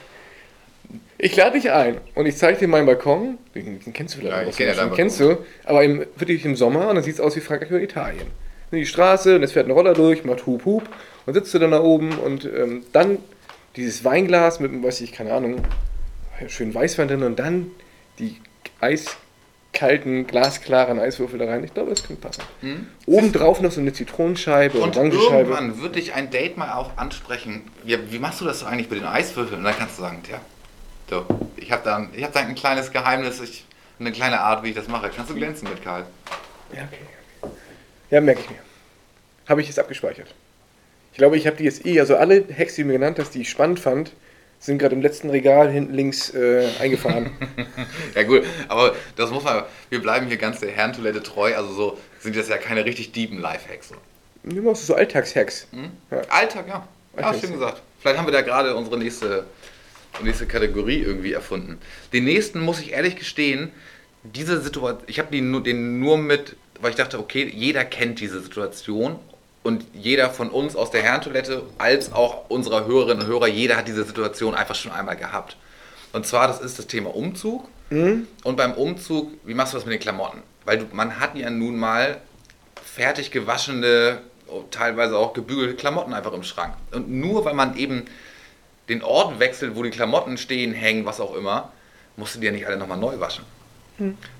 [1.18, 3.38] Ich lade dich ein und ich zeige dir meinen Balkon.
[3.54, 5.38] Den, den kennst du vielleicht Ja, ich kenn den kennst du.
[5.64, 8.26] Aber im, wirklich im Sommer und dann sieht es aus wie Frankreich oder Italien.
[8.72, 10.88] Die Straße und es fährt ein Roller durch, macht Hup Hup
[11.26, 13.18] und sitzt du dann da oben und ähm, dann
[13.76, 15.62] dieses Weinglas mit, einem, weiß ich, keine Ahnung,
[16.48, 17.70] schön Weißwein drin und dann
[18.18, 18.40] die
[18.80, 21.64] eiskalten, glasklaren Eiswürfel da rein.
[21.64, 22.42] Ich glaube, das könnte passen.
[23.06, 25.50] Obendrauf noch so eine Zitronenscheibe Und Orangenscheibe.
[25.50, 27.62] irgendwann wird dich ein Date mal auch ansprechen.
[27.84, 29.58] Ja, wie machst du das so eigentlich mit den Eiswürfeln?
[29.58, 30.40] Und dann kannst du sagen, tja,
[31.10, 31.24] so,
[31.56, 33.64] ich habe da, ich hab da ein kleines Geheimnis, ich,
[33.98, 35.10] eine kleine Art, wie ich das mache.
[35.14, 36.04] Kannst du glänzen mit, Karl?
[36.72, 37.50] Ja, okay.
[38.10, 38.58] Ja, merke ich mir.
[39.48, 40.34] Habe ich jetzt abgespeichert.
[41.14, 43.36] Ich glaube, ich habe die jetzt eh, also alle Hacks, die du mir genannt hast,
[43.36, 44.10] die ich spannend fand,
[44.58, 47.30] sind gerade im letzten Regal hinten links äh, eingefahren.
[48.16, 51.98] Ja gut, aber das muss man, wir bleiben hier ganz der Herrentoilette treu, also so
[52.18, 53.90] sind das ja keine richtig deepen Lifehacks.
[53.90, 53.94] So.
[54.42, 55.68] Nimm auch so Alltagshacks.
[56.10, 56.20] Ja.
[56.30, 56.88] Alltag, ja.
[57.16, 57.80] Ja, Alltags- schön gesagt.
[58.00, 59.44] Vielleicht haben wir da gerade unsere nächste,
[60.22, 61.78] nächste Kategorie irgendwie erfunden.
[62.12, 63.70] Den nächsten muss ich ehrlich gestehen,
[64.24, 65.50] diese Situation, ich habe den
[66.00, 69.18] nur mit, weil ich dachte, okay, jeder kennt diese Situation
[69.64, 73.88] und jeder von uns aus der Herrentoilette, als auch unserer Hörerinnen und Hörer, jeder hat
[73.88, 75.56] diese Situation einfach schon einmal gehabt.
[76.12, 77.66] Und zwar, das ist das Thema Umzug.
[78.44, 80.42] Und beim Umzug, wie machst du das mit den Klamotten?
[80.64, 82.20] Weil du, man hat ja nun mal
[82.82, 86.74] fertig gewaschene, oh, teilweise auch gebügelte Klamotten einfach im Schrank.
[86.92, 88.04] Und nur weil man eben
[88.88, 91.72] den Ort wechselt, wo die Klamotten stehen, hängen, was auch immer,
[92.16, 93.44] musst du die ja nicht alle nochmal neu waschen.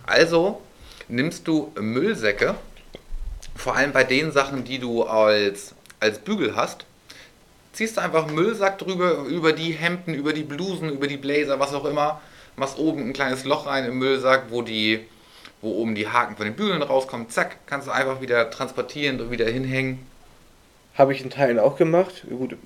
[0.06, 0.60] Also
[1.08, 2.54] nimmst du Müllsäcke,
[3.54, 6.86] vor allem bei den Sachen, die du als, als Bügel hast,
[7.72, 11.74] ziehst du einfach Müllsack drüber, über die Hemden, über die Blusen, über die Blazer, was
[11.74, 12.20] auch immer,
[12.56, 15.00] machst oben ein kleines Loch rein im Müllsack, wo die,
[15.60, 19.30] wo oben die Haken von den Bügeln rauskommen, zack, kannst du einfach wieder transportieren und
[19.30, 20.06] wieder hinhängen.
[20.94, 22.24] Habe ich in Teilen auch gemacht.
[22.28, 22.56] Gut,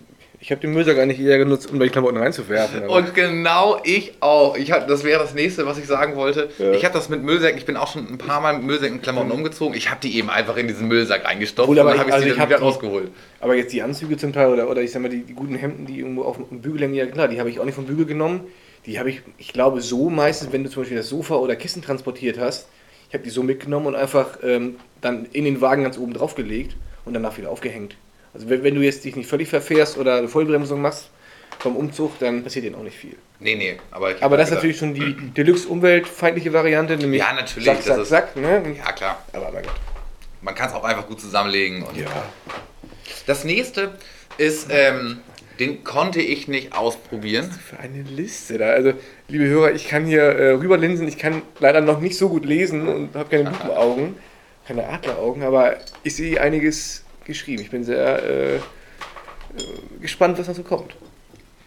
[0.40, 2.85] ich habe den Müllsack gar nicht eher genutzt, um da die Klamotten reinzuwerfen.
[2.85, 4.57] aber- Und genau ich auch.
[4.57, 6.48] Ich hab, das wäre das nächste, was ich sagen wollte.
[6.59, 6.72] Ja.
[6.72, 9.74] Ich habe das mit Müllsäcken, ich bin auch schon ein paar Mal mit Müllsäcken-Klamotten umgezogen.
[9.77, 12.14] Ich habe die eben einfach in diesen Müllsack reingestopft Obwohl, aber und dann habe ich-
[12.14, 13.11] also sie ich hab wieder die- rausgeholt.
[13.40, 15.87] Aber jetzt die Anzüge zum Teil oder, oder ich sag mal, die, die guten Hemden,
[15.87, 18.07] die irgendwo auf dem Bügel hängen, ja klar, die habe ich auch nicht vom Bügel
[18.07, 18.42] genommen.
[18.87, 21.83] Die habe ich, ich glaube, so meistens, wenn du zum Beispiel das Sofa oder Kissen
[21.83, 22.68] transportiert hast,
[23.09, 26.35] ich habe die so mitgenommen und einfach ähm, dann in den Wagen ganz oben drauf
[26.37, 27.96] gelegt und danach wieder aufgehängt.
[28.35, 31.11] Also wenn, wenn du jetzt dich nicht völlig verfährst oder eine Vollbremsung machst
[31.59, 33.17] vom Umzug, dann passiert dir auch nicht viel.
[33.41, 33.77] Nee, nee.
[33.91, 37.87] Aber, ich Aber das ist natürlich schon die Deluxe-umweltfeindliche Variante, nämlich Ja, natürlich, Sack, das
[37.87, 38.37] Sack, ist- Sack.
[38.37, 38.77] Ne?
[38.79, 39.23] Ja, klar.
[39.33, 39.75] Aber mein Gott.
[40.43, 41.83] Man kann es auch einfach gut zusammenlegen.
[41.83, 42.07] Und Ja.
[43.27, 43.93] Das nächste
[44.38, 45.19] ist, ähm,
[45.59, 47.51] den konnte ich nicht ausprobieren.
[47.51, 48.67] Für eine Liste da.
[48.71, 48.93] Also,
[49.27, 51.09] liebe Hörer, ich kann hier äh, rüberlinsen.
[51.09, 54.17] Ich kann leider noch nicht so gut lesen und habe keine Lupenaugen,
[54.67, 57.62] keine Adleraugen, aber ich sehe einiges geschrieben.
[57.62, 58.59] Ich bin sehr äh,
[60.03, 60.97] gespannt, was da so kommt.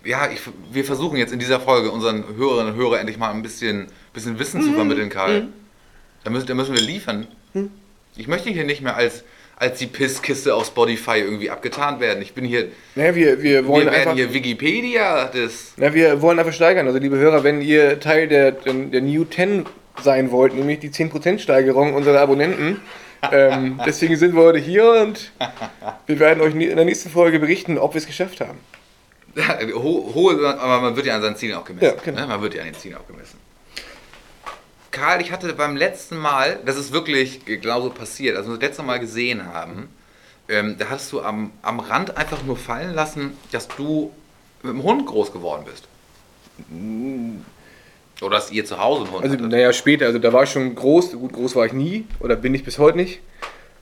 [0.04, 3.42] Ja, ich, wir versuchen jetzt in dieser Folge unseren Hörerinnen und Hörern endlich mal ein
[3.44, 5.48] bisschen, bisschen Wissen zu vermitteln, Karl.
[6.24, 7.28] Da, müssen, da müssen wir liefern.
[8.18, 9.24] Ich möchte hier nicht mehr als,
[9.58, 12.22] als die Pisskiste auf Spotify irgendwie abgetan werden.
[12.24, 14.16] Ich bin hier, Naja, wir, wir wollen wir werden einfach.
[14.16, 15.74] hier Wikipedia des...
[15.78, 16.88] Na, wir wollen einfach steigern.
[16.88, 19.66] Also, liebe Hörer, wenn ihr Teil der, der, der New 10
[20.02, 22.82] sein wollt, nämlich die 10% Steigerung unserer Abonnenten,
[23.32, 25.32] ähm, deswegen sind wir heute hier und
[26.08, 28.60] wir werden euch in der nächsten Folge berichten, ob wir es geschafft haben.
[29.74, 31.86] Ho hohe, aber man wird ja an seinen Zielen auch gemessen.
[31.86, 32.22] Ja, genau.
[32.22, 32.28] ne?
[32.28, 33.40] Man wird ja an den Zielen auch gemessen.
[34.92, 38.84] Karl, ich hatte beim letzten Mal, das ist wirklich genauso passiert, als wir das letzte
[38.84, 39.88] Mal gesehen haben,
[40.50, 44.12] ähm, da hast du am, am Rand einfach nur fallen lassen, dass du
[44.64, 45.88] mit dem Hund groß geworden bist.
[48.22, 49.50] Oder dass ihr zu Hause einen Hund Also, hattet.
[49.50, 52.54] naja, später, also da war ich schon groß, gut, groß war ich nie, oder bin
[52.54, 53.20] ich bis heute nicht.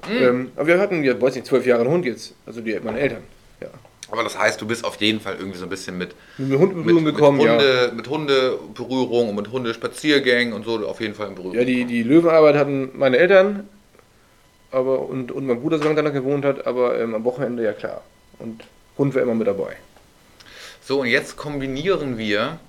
[0.07, 0.23] Hm.
[0.23, 2.99] Ähm, aber wir hatten, ja, weiß nicht, zwölf Jahre einen Hund jetzt, also die, meine
[2.99, 3.23] Eltern.
[3.61, 3.67] Ja.
[4.11, 6.59] Aber das heißt, du bist auf jeden Fall irgendwie so ein bisschen mit, Mit dem
[6.59, 7.51] Hund in mit, Berührung mit, gekommen, ja.
[7.51, 11.55] Hunde, mit Hundeberührung und mit Hundespaziergängen und so auf jeden Fall in Berührung.
[11.55, 13.67] Ja, die, die Löwenarbeit hatten meine Eltern
[14.71, 17.73] aber, und, und mein Bruder, solange da noch gewohnt hat, aber ähm, am Wochenende ja
[17.73, 18.01] klar.
[18.37, 18.63] Und
[18.97, 19.75] Hund war immer mit dabei.
[20.81, 22.59] So, und jetzt kombinieren wir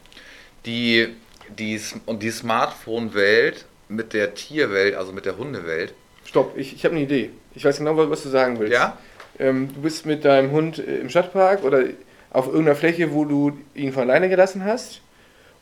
[0.66, 1.08] die,
[1.58, 5.94] die, und die Smartphone-Welt mit der Tierwelt, also mit der Hundewelt.
[6.24, 7.30] Stopp, ich, ich habe eine Idee.
[7.54, 8.72] Ich weiß genau, was du sagen willst.
[8.72, 8.96] Ja?
[9.38, 11.84] Ähm, du bist mit deinem Hund äh, im Stadtpark oder
[12.30, 15.00] auf irgendeiner Fläche, wo du ihn von alleine gelassen hast.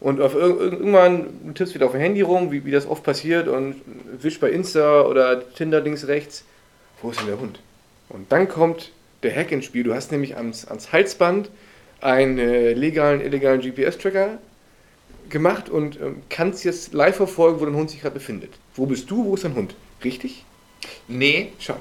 [0.01, 3.03] Und auf ir irgendwann du tippst wieder auf dem Handy rum, wie, wie das oft
[3.03, 3.77] passiert, und
[4.21, 6.45] wischst bei Insta oder Tinder links, rechts.
[7.03, 7.61] Wo ist denn der Hund?
[8.09, 9.83] Und dann kommt der Hack ins Spiel.
[9.85, 11.51] Du hast nämlich ans, ans Halsband
[12.01, 14.39] einen äh, legalen, illegalen GPS-Tracker
[15.31, 18.53] gemacht und ähm, kannst jetzt live verfolgen, wo dein Hund sich gerade befindet.
[18.75, 19.75] Wo bist du, wo ist dein Hund?
[20.05, 20.45] Richtig?
[21.09, 21.81] Nee, Schade.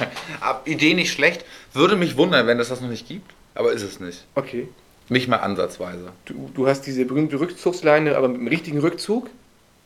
[0.64, 1.44] Idee nicht schlecht.
[1.72, 3.32] Würde mich wundern, wenn es das noch nicht gibt.
[3.54, 4.24] Aber ist es nicht.
[4.34, 4.68] Okay.
[5.08, 6.12] Nicht mal ansatzweise.
[6.24, 9.30] Du, du hast diese berühmte Rückzugsleine, aber mit dem richtigen Rückzug.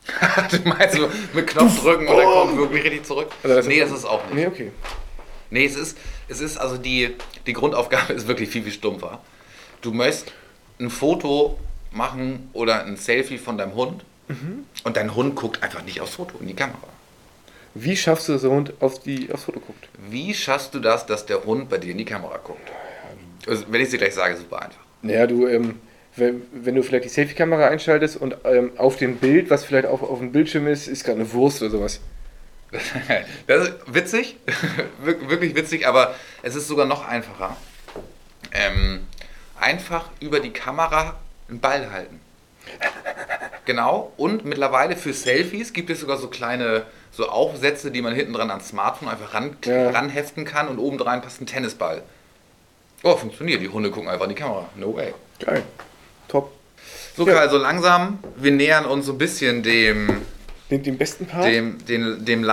[0.51, 3.27] du meinst so mit Knopf drücken und dann kommt wirklich richtig zurück?
[3.43, 4.35] Also das- nee, das ist auch nicht.
[4.35, 4.71] Nee, okay.
[5.51, 9.19] Nee, es ist, es ist also die, die Grundaufgabe ist wirklich viel, viel stumpfer.
[9.81, 10.31] Du möchtest
[10.79, 11.59] ein Foto
[11.91, 14.03] machen oder ein Selfie von deinem Hund
[14.83, 16.77] und dein Hund guckt einfach nicht aufs Foto, in die Kamera.
[17.73, 19.87] Wie schaffst du, dass der Hund auf die, aufs Foto guckt?
[20.09, 22.69] Wie schaffst du das, dass der Hund bei dir in die Kamera guckt?
[23.47, 24.79] Also, wenn ich es dir gleich sage, super einfach.
[25.01, 25.79] Naja, du, ähm,
[26.15, 30.03] wenn, wenn du vielleicht die Selfie-Kamera einschaltest und ähm, auf dem Bild, was vielleicht auf,
[30.03, 31.99] auf dem Bildschirm ist, ist gerade eine Wurst oder sowas.
[33.47, 34.35] Das ist witzig,
[35.03, 37.57] Wir- wirklich witzig, aber es ist sogar noch einfacher.
[38.51, 39.07] Ähm,
[39.59, 41.17] einfach über die Kamera
[41.49, 42.19] einen Ball halten.
[43.65, 48.33] Genau, und mittlerweile für Selfies gibt es sogar so kleine so Aufsätze, die man hinten
[48.33, 49.89] dran ans Smartphone einfach ran, Ja.
[49.91, 52.01] ranheften kann und obendrein passt ein Tennisball.
[53.03, 53.61] Oh, funktioniert.
[53.61, 54.69] Die Hunde gucken einfach in die Kamera.
[54.75, 55.13] No way.
[55.39, 55.63] Geil.
[56.27, 56.51] Top.
[57.15, 57.33] So, Ja.
[57.33, 60.21] Karl, so langsam, wir nähern uns so ein bisschen dem,
[60.69, 61.45] Den, den besten Part?
[61.45, 62.43] dem, dem, dem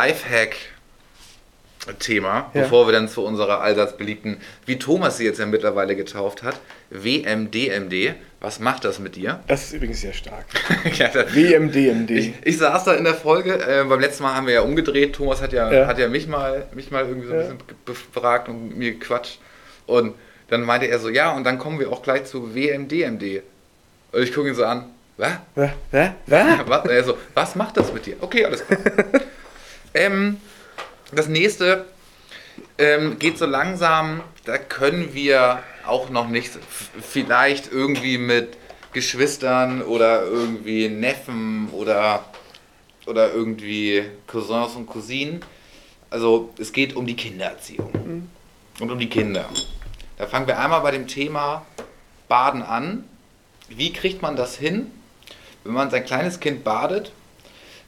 [1.87, 2.62] Lifehack-Thema, Ja.
[2.62, 6.59] bevor wir dann zu unserer allseits beliebten, wie Thomas sie jetzt ja mittlerweile getauft hat,
[6.90, 8.14] WMDMD.
[8.40, 9.40] Was macht das mit dir?
[9.46, 10.44] Das ist übrigens sehr stark.
[10.99, 12.11] ja, WMDMD.
[12.11, 15.14] ich, ich saß da in der Folge, äh, beim letzten Mal haben wir ja umgedreht,
[15.14, 15.87] Thomas hat ja, Ja.
[15.87, 19.38] Hat ja mich, mal, mich mal irgendwie so ein bisschen befragt und mir gequatscht.
[19.87, 20.14] Und
[20.49, 23.42] dann meinte er so, ja, und dann kommen wir auch gleich zu WMDMD.
[24.12, 24.85] Und ich gucke ihn so an,
[25.16, 25.33] was?
[26.27, 28.16] Was, er so, was macht das mit dir?
[28.20, 28.79] Okay, alles klar.
[29.94, 30.37] ähm,
[31.12, 31.87] das nächste
[32.79, 36.51] ähm, geht so langsam, da können wir auch noch nicht,
[37.01, 38.57] vielleicht irgendwie mit
[38.92, 42.25] Geschwistern oder irgendwie Neffen oder,
[43.07, 45.40] oder irgendwie Cousins und Cousinen.
[46.11, 48.29] Also es geht um die Kindererziehung
[48.81, 49.49] und um die Kinder.
[50.16, 51.66] Da fangen wir einmal bei dem Thema
[52.29, 53.05] Baden an.
[53.69, 54.90] Wie kriegt man das hin,
[55.64, 57.12] wenn man sein kleines Kind badet,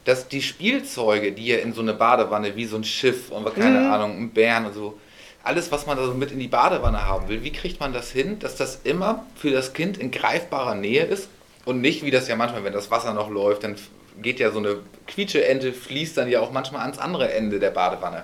[0.05, 3.79] dass die Spielzeuge, die er in so eine Badewanne, wie so ein Schiff und keine
[3.81, 3.91] Mhm.
[3.91, 4.97] Ahnung, ein Bären und so,
[5.43, 8.11] alles, was man da so mit in die Badewanne haben will, wie kriegt man das
[8.11, 11.29] hin, dass das immer für das Kind in greifbarer Nähe ist
[11.65, 13.75] und nicht, wie das ja manchmal, wenn das Wasser noch läuft, dann
[14.21, 18.23] geht ja so eine Quietscheente, fließt dann ja auch manchmal ans andere Ende der Badewanne.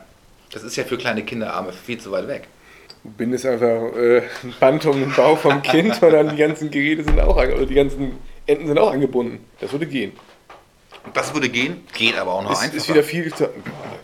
[0.52, 2.48] Das ist ja für kleine Kinderarme viel zu weit weg.
[3.04, 6.70] Du bindest einfach äh, ein Band um den Bauch vom Kind und dann die ganzen
[6.72, 9.46] Geräte sind auch, oder die ganzen Enden sind auch angebunden.
[9.62, 10.12] Das würde gehen.
[11.14, 12.78] Das würde gehen, geht aber auch noch Ist, einfacher.
[12.78, 13.34] ist wieder viel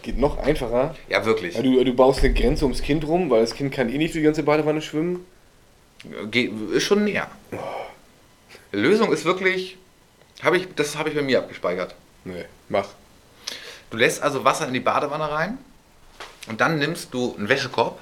[0.01, 0.95] geht noch einfacher.
[1.09, 1.55] ja, wirklich.
[1.55, 4.21] Du, du baust eine Grenze ums Kind rum, weil das Kind kann eh nicht durch
[4.21, 5.25] die ganze Badewanne schwimmen.
[6.31, 7.29] Ge ist schon näher.
[8.71, 9.77] Lösung ist wirklich,
[10.41, 11.95] habe ich, das habe ich bei mir abgespeichert.
[12.23, 12.87] Nee, mach.
[13.89, 15.57] Du lässt also Wasser in die Badewanne rein
[16.47, 17.99] und dann nimmst du einen Wäschekorb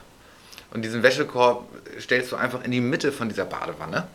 [0.71, 1.67] und diesen Wäschekorb
[1.99, 4.07] stellst du einfach in die Mitte von dieser Badewanne.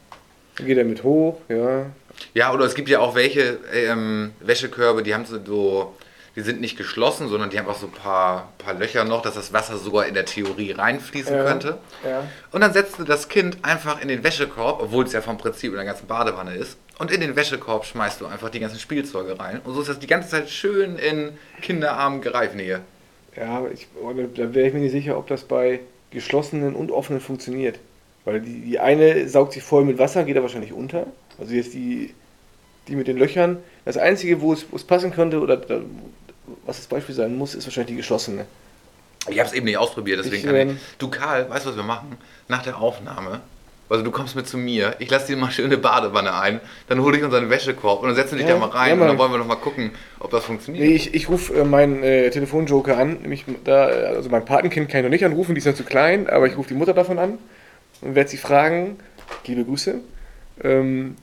[0.56, 1.86] Geht er mit hoch, ja.
[2.32, 5.94] Ja, oder es gibt ja auch welche ähm, Wäschekörbe, die haben so,
[6.36, 9.34] die sind nicht geschlossen, sondern die haben auch so ein paar, paar Löcher noch, dass
[9.34, 11.44] das Wasser sogar in der Theorie reinfließen Ja.
[11.44, 11.78] könnte.
[12.04, 12.24] Ja.
[12.52, 15.70] Und dann setzt du das Kind einfach in den Wäschekorb, obwohl es ja vom Prinzip
[15.70, 16.76] in der ganzen Badewanne ist.
[16.98, 19.60] Und in den Wäschekorb schmeißt du einfach die ganzen Spielzeuge rein.
[19.64, 21.30] Und so ist das die ganze Zeit schön in
[21.62, 22.80] kinderarmen Greifnähe.
[23.36, 25.80] Ja, aber ich, oh, da wäre ich mir nicht sicher, ob das bei
[26.12, 27.80] geschlossenen und offenen funktioniert.
[28.24, 31.06] Weil die, die eine saugt sich voll mit Wasser, geht da wahrscheinlich unter.
[31.38, 32.14] Also jetzt die,
[32.88, 33.58] die mit den Löchern.
[33.84, 35.80] Das Einzige, wo es, wo es passen könnte oder da,
[36.64, 38.46] was das Beispiel sein muss, ist wahrscheinlich die geschlossene.
[39.28, 40.98] Ich habe es eben nicht ausprobiert, deswegen Ich, kann ähm, ich.
[40.98, 42.16] Du Karl, weißt du, was wir machen?
[42.48, 43.40] Nach der Aufnahme.
[43.88, 47.02] Also du kommst mit zu mir, ich lasse dir mal schön eine Badewanne ein, dann
[47.02, 49.08] hole ich unseren Wäschekorb und dann setzen wir dich Ja, da mal rein ja, und
[49.08, 50.84] dann wollen wir noch mal gucken, ob das funktioniert.
[50.84, 53.18] Nee, ich, ich rufe äh, meinen äh, Telefonjoker an.
[53.20, 55.84] Nämlich da, äh, also mein Patenkind kann ich noch nicht anrufen, die ist noch zu
[55.84, 57.38] klein, aber ich rufe die Mutter davon an
[58.04, 58.96] und werde sie fragen,
[59.46, 59.96] liebe Grüße,
[60.62, 61.16] ähm,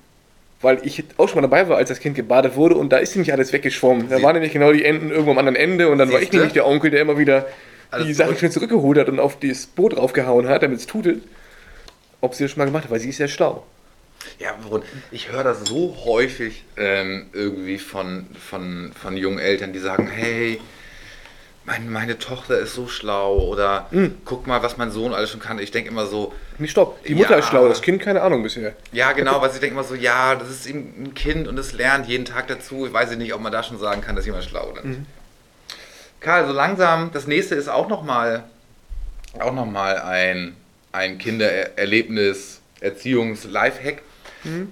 [0.62, 3.16] weil ich auch schon mal dabei war, als das Kind gebadet wurde und da ist
[3.16, 4.10] nämlich alles weggeschwommen.
[4.10, 6.26] Da Sie- waren nämlich genau die Enden irgendwo am anderen Ende und dann war ich
[6.26, 6.38] Siehste?
[6.38, 7.46] nämlich der Onkel, der immer wieder
[7.90, 11.24] Alles die Sachen schön zurückgeholt hat und auf das Boot draufgehauen hat, damit es tutet.
[12.20, 13.66] Ob sie das schon mal gemacht hat, weil sie ist sehr schlau.
[14.38, 14.56] Ja,
[15.10, 20.60] ich höre das so häufig ähm, irgendwie von, von, von jungen Eltern, die sagen, hey,
[21.66, 24.18] mein, meine Tochter ist so schlau oder Hm.
[24.26, 25.60] guck mal, was mein Sohn alles schon kann.
[25.60, 27.04] Ich denke immer so, Nee, stopp.
[27.04, 27.38] Die Mutter Ja.
[27.38, 28.74] ist schlau, das Kind keine Ahnung bisher.
[28.92, 31.74] ja genau, weil ich denke immer so, ja, das ist eben ein Kind und es
[31.74, 32.86] lernt jeden Tag dazu.
[32.88, 34.84] Ich weiß nicht, ob man da schon sagen kann, dass jemand schlau ist.
[34.86, 35.06] Mhm.
[36.20, 38.44] Karl, so langsam, das nächste ist auch nochmal
[39.40, 40.56] auch noch mal ein,
[40.92, 44.02] ein Kindererlebnis, Erziehungs-Lifehack.
[44.44, 44.72] Mhm.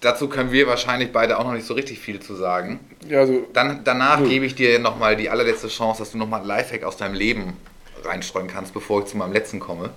[0.00, 2.80] Dazu können wir wahrscheinlich beide auch noch nicht so richtig viel zu sagen.
[3.06, 4.28] Ja, also Dann, danach Null.
[4.28, 7.56] gebe ich dir nochmal die allerletzte Chance, dass du nochmal ein Lifehack aus deinem Leben
[8.02, 9.90] reinstreuen kannst, bevor ich zu meinem letzten komme.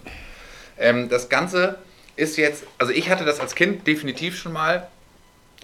[0.78, 1.78] Ähm, das Ganze
[2.18, 4.88] ist jetzt, also ich hatte das als Kind definitiv schon mal.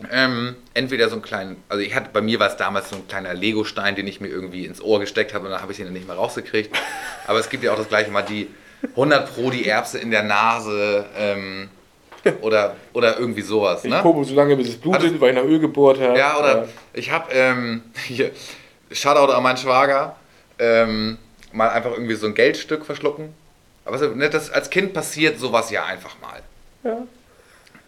[0.10, 3.08] Ähm, entweder so einen kleinen, also ich hatte, bei mir war es damals so ein
[3.10, 5.84] kleiner Lego-Stein, den ich mir irgendwie ins Ohr gesteckt habe und dann habe ich ihn
[5.86, 6.74] dann nicht mehr rausgekriegt.
[7.28, 8.48] Aber es gibt ja auch das gleiche mal die
[8.92, 11.68] 100 Pro die Erbse in der Nase ähm,
[12.42, 13.84] oder, oder irgendwie sowas.
[13.84, 14.02] ich Ne?
[14.04, 16.18] so lange, bis es blutet, Also- weil ich nach Öl gebohrt habe.
[16.18, 18.32] Ja, oder ich habe ähm, hier,
[18.92, 20.16] Shoutout an meinen Schwager,
[20.58, 21.18] ähm,
[21.54, 23.34] mal einfach irgendwie so ein Geldstück verschlucken.
[23.86, 26.42] Aber ne, das, als Kind passiert sowas ja einfach mal.
[26.84, 26.98] Ja.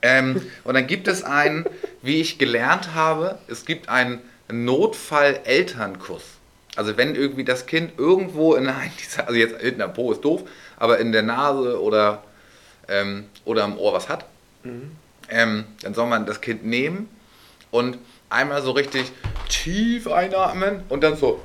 [0.04, 1.66] Ähm, und dann gibt es einen,
[2.02, 6.24] wie ich gelernt habe, es gibt einen Notfall-Elternkuss.
[6.76, 8.82] Also wenn irgendwie das Kind irgendwo in einer,
[9.26, 10.44] also jetzt in der Po ist doof,
[10.78, 12.24] aber in der Nase oder,
[12.92, 14.26] ähm, oder am Ohr was hat,
[15.30, 17.10] ähm, dann soll man das Kind nehmen
[17.72, 17.98] und
[18.30, 19.12] einmal so richtig
[19.50, 21.42] tief einatmen und dann so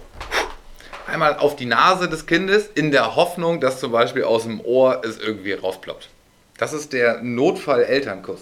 [1.07, 5.03] einmal auf die Nase des Kindes in der Hoffnung, dass zum Beispiel aus dem Ohr
[5.05, 6.09] es irgendwie rausploppt.
[6.59, 8.41] Das ist der Notfall-Elternkuss.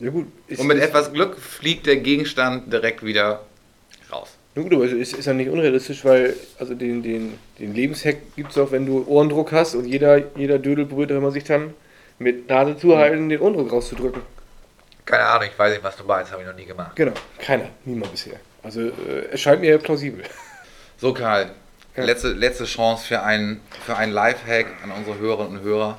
[0.00, 3.40] Ja gut, Und mit etwas Glück fliegt der Gegenstand direkt wieder
[4.12, 4.28] raus.
[4.54, 8.16] Na gut, aber es ist, ist ja nicht unrealistisch, weil also den, den, den Lebenshack
[8.36, 11.74] gibt es auch, wenn du Ohrendruck hast und jeder, jeder Dödel auch immer sich dann
[12.18, 14.22] mit Nase zuhalten, den Ohrendruck rauszudrücken.
[15.04, 16.96] Keine Ahnung, ich weiß nicht, was du meinst, habe ich noch nie gemacht.
[16.96, 18.40] Genau, keiner, niemand bisher.
[18.62, 18.92] Also äh,
[19.32, 20.24] es scheint mir plausibel.
[20.98, 21.50] So, Karl,
[21.94, 22.04] Ja.
[22.04, 25.98] letzte, letzte Chance für einen, für einen Lifehack an unsere Hörerinnen und Hörer.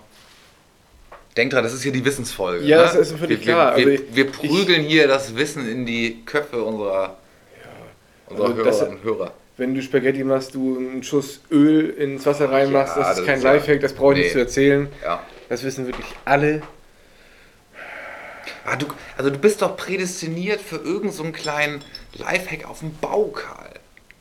[1.38, 2.65] Denk dran, das ist hier die Wissensfolge.
[2.65, 2.84] Ja, ne?
[2.84, 3.77] das ist völlig wir, klar.
[3.77, 7.17] Wir, Also wir, wir prügeln hier das Wissen in die Köpfe unserer,
[8.25, 9.32] unserer Also Hörerinnen und Hörer.
[9.58, 13.25] Wenn du Spaghetti machst, du einen Schuss Öl ins Wasser reinmachst, Ja, das ist das
[13.27, 14.34] kein ist ja- Lifehack, das brauche ich nicht nee.
[14.34, 14.88] zu erzählen.
[15.03, 15.23] Ja.
[15.49, 16.62] Das wissen wirklich alle.
[18.65, 18.86] Ah, du,
[19.17, 21.81] also du bist doch prädestiniert für irgendeinen so einen kleinen
[22.13, 23.69] Lifehack auf dem Bau, Karl.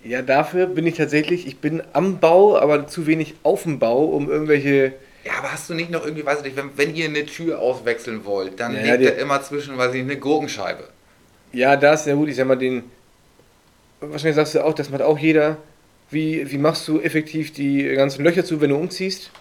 [0.04, 4.04] Ja, dafür bin ich tatsächlich, ich bin am Bau, aber zu wenig auf dem Bau,
[4.04, 4.92] um irgendwelche.
[5.24, 7.58] Ja, aber hast du nicht noch irgendwie, weiß ich nicht, wenn, wenn ihr eine Tür
[7.58, 10.84] auswechseln wollt, dann Ja, legt die- ihr immer zwischen, weiß ich nicht, eine Gurkenscheibe.
[11.52, 12.84] Ja, das, ja gut, ich sag mal, den.
[14.00, 15.56] Wahrscheinlich sagst du auch, das macht auch jeder.
[16.10, 19.32] Wie, wie machst du effektiv die ganzen Löcher zu, wenn du umziehst?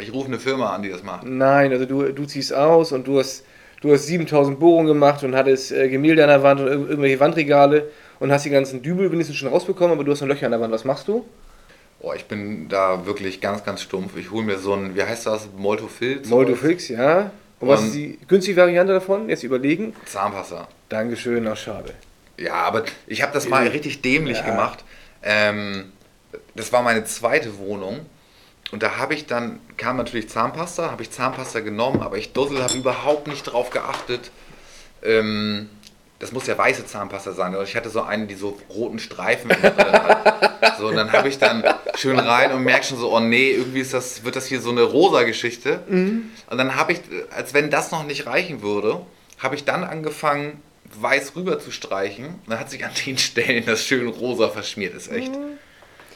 [0.00, 1.24] Ich rufe eine Firma an, die das macht.
[1.26, 3.44] Nein, also du, du ziehst aus und du hast,
[3.80, 7.18] du hast 7000 Bohrungen gemacht und hattest äh, Gemälde an der Wand und ir- irgendwelche
[7.20, 7.90] Wandregale
[8.20, 10.60] und hast die ganzen Dübel wenigstens schon rausbekommen, aber du hast noch Löcher an der
[10.60, 10.72] Wand.
[10.72, 11.26] Was machst du?
[12.00, 14.16] Oh, ich bin da wirklich ganz, ganz stumpf.
[14.16, 16.22] Ich hole mir so ein, wie heißt das, Moltofil?
[16.26, 17.30] Moldofix, ja.
[17.60, 19.28] Und was Und- ist die günstige Variante davon?
[19.28, 19.94] Jetzt überlegen.
[20.06, 20.66] Zahnpasta.
[20.88, 21.92] Dankeschön, ach schade.
[22.38, 24.44] Ja, aber ich habe das mal richtig dämlich Ja.
[24.46, 24.84] gemacht.
[25.22, 25.92] Ähm,
[26.56, 28.00] das war meine zweite Wohnung.
[28.72, 32.62] Und da habe ich dann, kam natürlich Zahnpasta, habe ich Zahnpasta genommen, aber ich Dussel
[32.62, 34.30] habe überhaupt nicht drauf geachtet.
[35.02, 35.68] Ähm,
[36.18, 37.54] das muss ja weiße Zahnpasta sein.
[37.54, 40.48] Oder ich hatte so eine, die so roten Streifen drin hat.
[40.78, 41.62] So, und dann habe ich dann
[41.96, 44.70] schön rein und merke schon so, oh nee, irgendwie ist das, wird das hier so
[44.70, 45.80] eine rosa Geschichte.
[46.50, 49.04] Und dann habe ich, als wenn das noch nicht reichen würde,
[49.38, 50.60] habe ich dann angefangen,
[51.00, 52.26] weiß rüber zu streichen.
[52.26, 54.94] Und dann hat sich an den Stellen das schön rosa verschmiert.
[54.94, 55.32] Ist echt.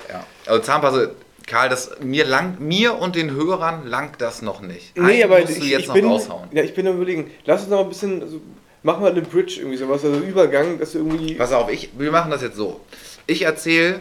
[0.08, 0.24] Ja.
[0.46, 1.10] Also Zahnpasta,
[1.46, 4.96] Karl, das mir lang, mir und den Hörern langt das noch nicht.
[4.96, 6.48] Nee, Einen aber musst ich, du jetzt ich noch bin, raushauen.
[6.52, 8.40] ja, ich bin am überlegen, lass uns noch ein bisschen, also,
[8.82, 12.10] mach mal eine Bridge irgendwie sowas, also Übergang, dass du irgendwie, Pass auf, ich, wir
[12.10, 12.80] machen das jetzt so.
[13.28, 14.00] Ich erzähle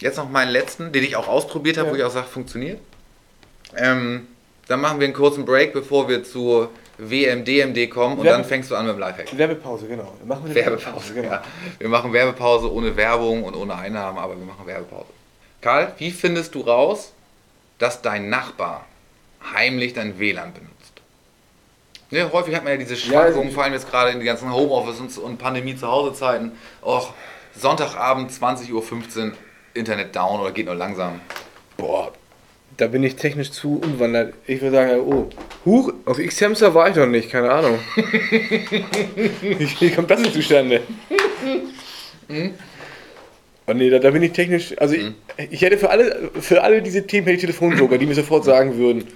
[0.00, 1.92] jetzt noch meinen letzten, den ich auch ausprobiert habe, Ja.
[1.94, 2.78] wo ich auch sage, funktioniert.
[3.76, 4.26] Ähm,
[4.68, 8.44] dann machen wir einen kurzen Break, bevor wir zu WM, DMD kommen und Werbe- dann
[8.44, 9.36] fängst du an mit dem Lifehack.
[9.36, 10.12] Werbepause, genau.
[10.24, 11.28] Machen wir eine Werbepause, genau.
[11.32, 11.42] ja.
[11.80, 15.06] Wir machen Werbepause ohne Werbung und ohne Einnahmen, aber wir machen Werbepause.
[15.64, 17.14] Karl, wie findest du raus,
[17.78, 18.84] dass dein Nachbar
[19.54, 20.72] heimlich dein WLAN benutzt?
[22.10, 24.52] Ne, häufig hat man ja diese Schwankungen, also- vor allem jetzt gerade in die ganzen
[24.52, 26.52] Homeoffice und, und Pandemie-Zuhause-Zeiten.
[26.82, 27.14] Och,
[27.58, 29.32] Sonntagabend 20.15 Uhr,
[29.72, 31.22] Internet down oder geht nur langsam.
[31.78, 32.12] Boah,
[32.76, 34.34] da bin ich technisch zu umwandert.
[34.46, 35.30] Ich würde sagen, oh,
[35.64, 37.78] huch, auf X-Hamster war ich noch nicht, keine Ahnung.
[39.80, 40.82] Wie kommt das denn zustande?
[43.66, 45.12] Oh nee, da, da bin ich technisch, also ich,
[45.50, 48.76] ich hätte für alle, für alle diese Themen hätte ich Telefonjoker, die mir sofort sagen
[48.76, 49.06] würden.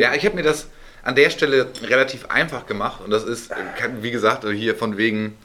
[0.00, 0.68] Ja, ich habe mir das
[1.02, 3.50] an der Stelle relativ einfach gemacht und das ist,
[4.00, 5.36] wie gesagt, hier von wegen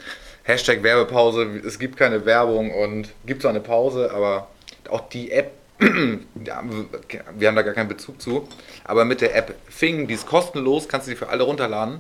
[0.44, 4.48] Hashtag Werbepause, es gibt keine Werbung und gibt zwar eine Pause, aber
[4.90, 5.52] auch die App
[5.82, 6.64] ja,
[7.38, 8.48] wir haben da gar keinen Bezug zu,
[8.86, 12.00] aber mit der App Fing, die ist kostenlos, kannst du die für alle runterladen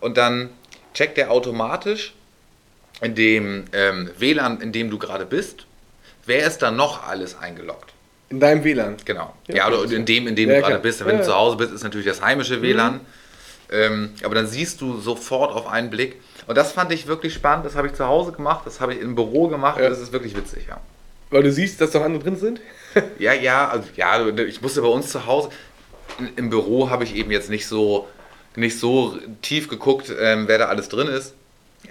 [0.00, 0.48] und dann
[0.94, 2.14] checkt der automatisch
[3.00, 5.66] in dem ähm, WLAN, in dem du gerade bist,
[6.26, 7.92] wer ist da noch alles eingeloggt.
[8.30, 8.96] In deinem WLAN.
[9.04, 9.34] Genau.
[9.46, 11.04] Ja, Ja, oder in dem, in dem Ja, du gerade bist.
[11.04, 13.00] Wenn Ja, du zu Hause bist, ist natürlich das heimische WLAN.
[13.70, 16.20] Ähm, aber dann siehst du sofort auf einen Blick.
[16.46, 17.66] Und das fand ich wirklich spannend.
[17.66, 19.78] Das habe ich zu Hause gemacht, das habe ich im Büro gemacht.
[19.80, 19.88] Ja.
[19.88, 20.80] Das ist wirklich witzig, ja.
[21.30, 22.60] Weil du siehst, dass noch andere drin sind.
[23.18, 25.50] Ja, ja, also, ja, ich musste bei uns zu Hause,
[26.36, 28.08] im Büro habe ich eben jetzt nicht so,
[28.56, 31.34] nicht so tief geguckt, ähm, wer da alles drin ist.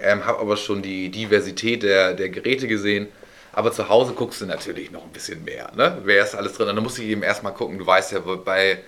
[0.00, 3.08] Ähm, habe aber schon die Diversität der, der Geräte gesehen.
[3.52, 5.70] Aber zu Hause guckst du natürlich noch ein bisschen mehr.
[5.74, 5.98] Ne?
[6.04, 6.68] Wer ist alles drin?
[6.68, 7.78] Und dann musst du eben erstmal gucken.
[7.78, 8.78] Du weißt ja, bei,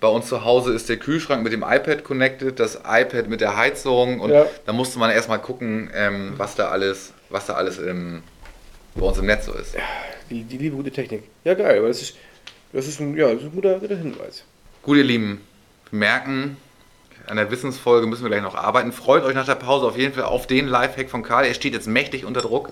[0.00, 3.56] bei uns zu Hause ist der Kühlschrank mit dem iPad connected, das iPad mit der
[3.56, 4.20] Heizung.
[4.20, 4.46] Und Ja.
[4.66, 8.22] da musste man erstmal gucken, ähm, was da alles, was da alles im,
[8.94, 9.74] bei uns im Netz so ist.
[10.30, 11.24] Die, die liebe gute Technik.
[11.42, 12.16] Ja, geil, aber das ist,
[12.72, 14.44] das ist ein, ja, das ist ein guter, guter Hinweis.
[14.82, 15.40] Gut, ihr Lieben,
[15.90, 16.56] merken,
[17.26, 18.92] an der Wissensfolge müssen wir gleich noch arbeiten.
[18.92, 21.46] Freut euch nach der Pause auf jeden Fall auf den Lifehack von Karl.
[21.46, 22.70] Er steht jetzt mächtig unter Druck.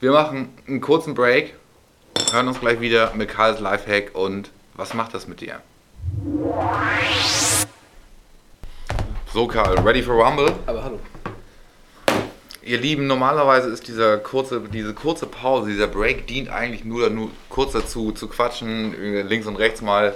[0.00, 1.54] Wir machen einen kurzen Break,
[2.32, 5.60] hören uns gleich wieder mit Karls Lifehack und was macht das mit dir?
[9.32, 10.52] So, Karl, ready for Rumble?
[10.66, 10.98] Aber hallo.
[12.64, 17.30] Ihr Lieben, normalerweise ist dieser kurze, diese kurze Pause, dieser Break dient eigentlich nur, nur
[17.48, 20.14] kurz dazu, zu quatschen, links und rechts mal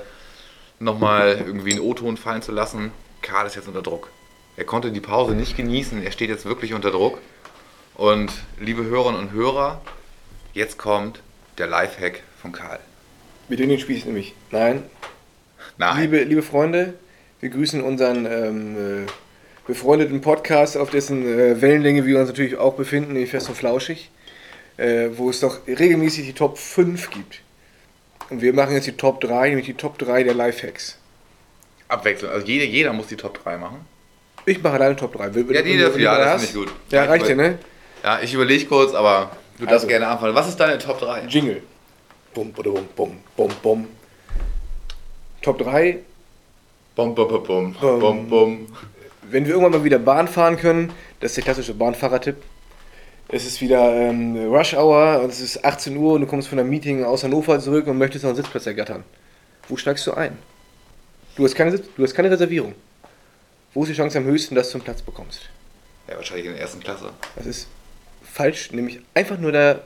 [0.79, 2.93] nochmal irgendwie einen O-Ton fallen zu lassen.
[3.27, 4.11] Karl ist jetzt unter Druck.
[4.57, 7.19] Er konnte die Pause nicht genießen, er steht jetzt wirklich unter Druck.
[7.97, 9.81] Und liebe Hörerinnen und Hörer,
[10.55, 11.23] jetzt kommt
[11.59, 12.79] der Lifehack von Karl.
[13.49, 14.35] Wir drehen den Spieß nämlich.
[14.53, 14.85] Nein.
[15.77, 16.03] Nein.
[16.03, 16.95] Liebe, liebe Freunde,
[17.41, 19.07] wir grüßen unseren ähm, äh,
[19.67, 24.11] befreundeten Podcast, auf dessen äh, Wellenlänge wir uns natürlich auch befinden, nämlich Fest und Flauschig,
[24.77, 27.41] äh, wo es doch regelmäßig die Top 5 gibt.
[28.31, 30.99] Und wir machen jetzt die Top 3, nämlich die Top 3 der Lifehacks.
[31.89, 32.33] Abwechselnd.
[32.33, 33.85] Also jeder, jeder muss die Top 3 machen.
[34.45, 35.35] Ich mache alleine Top 3.
[35.35, 36.77] Will- Ja, die will- ja, das finde ich gut.
[36.91, 37.59] Ja, Ja, reicht ich dir, ne?
[38.03, 39.87] Ja, ich überlege kurz, aber du darfst Also.
[39.89, 40.35] gerne anfangen.
[40.35, 41.23] Was ist deine Top 3?
[41.29, 41.63] Jingle.
[42.35, 43.89] Bum, bum, bum, bum, bum, bum.
[45.43, 45.99] Top 3.
[46.95, 48.01] Bum, bum, bum, bum, Bum.
[48.01, 48.67] bum, bum.
[49.29, 52.37] Wenn wir irgendwann mal wieder Bahn fahren können, das ist der klassische Bahnfahrertipp.
[53.29, 56.59] Es ist wieder ähm, Rush Hour und es ist 18 Uhr und du kommst von
[56.61, 59.03] einem Meeting aus Hannover zurück und möchtest noch einen Sitzplatz ergattern.
[59.69, 60.39] Wo steigst du ein?
[61.37, 62.75] Du hast keine, du hast keine Reservierung.
[63.75, 65.43] Wo ist die Chance am höchsten, dass du einen Platz bekommst?
[66.09, 67.13] Ja, wahrscheinlich in der ersten Klasse.
[67.35, 67.69] Das ist
[68.23, 69.83] falsch, nämlich einfach nur der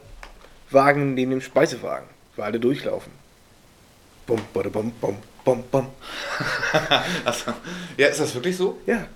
[0.70, 3.12] Wagen neben dem Speisewagen, weil alle durchlaufen.
[4.26, 5.88] Bum, bada, bum, bum, bum, bum.
[7.24, 7.52] Also,
[7.96, 8.78] ja, ist das wirklich so?
[8.86, 9.08] Ja.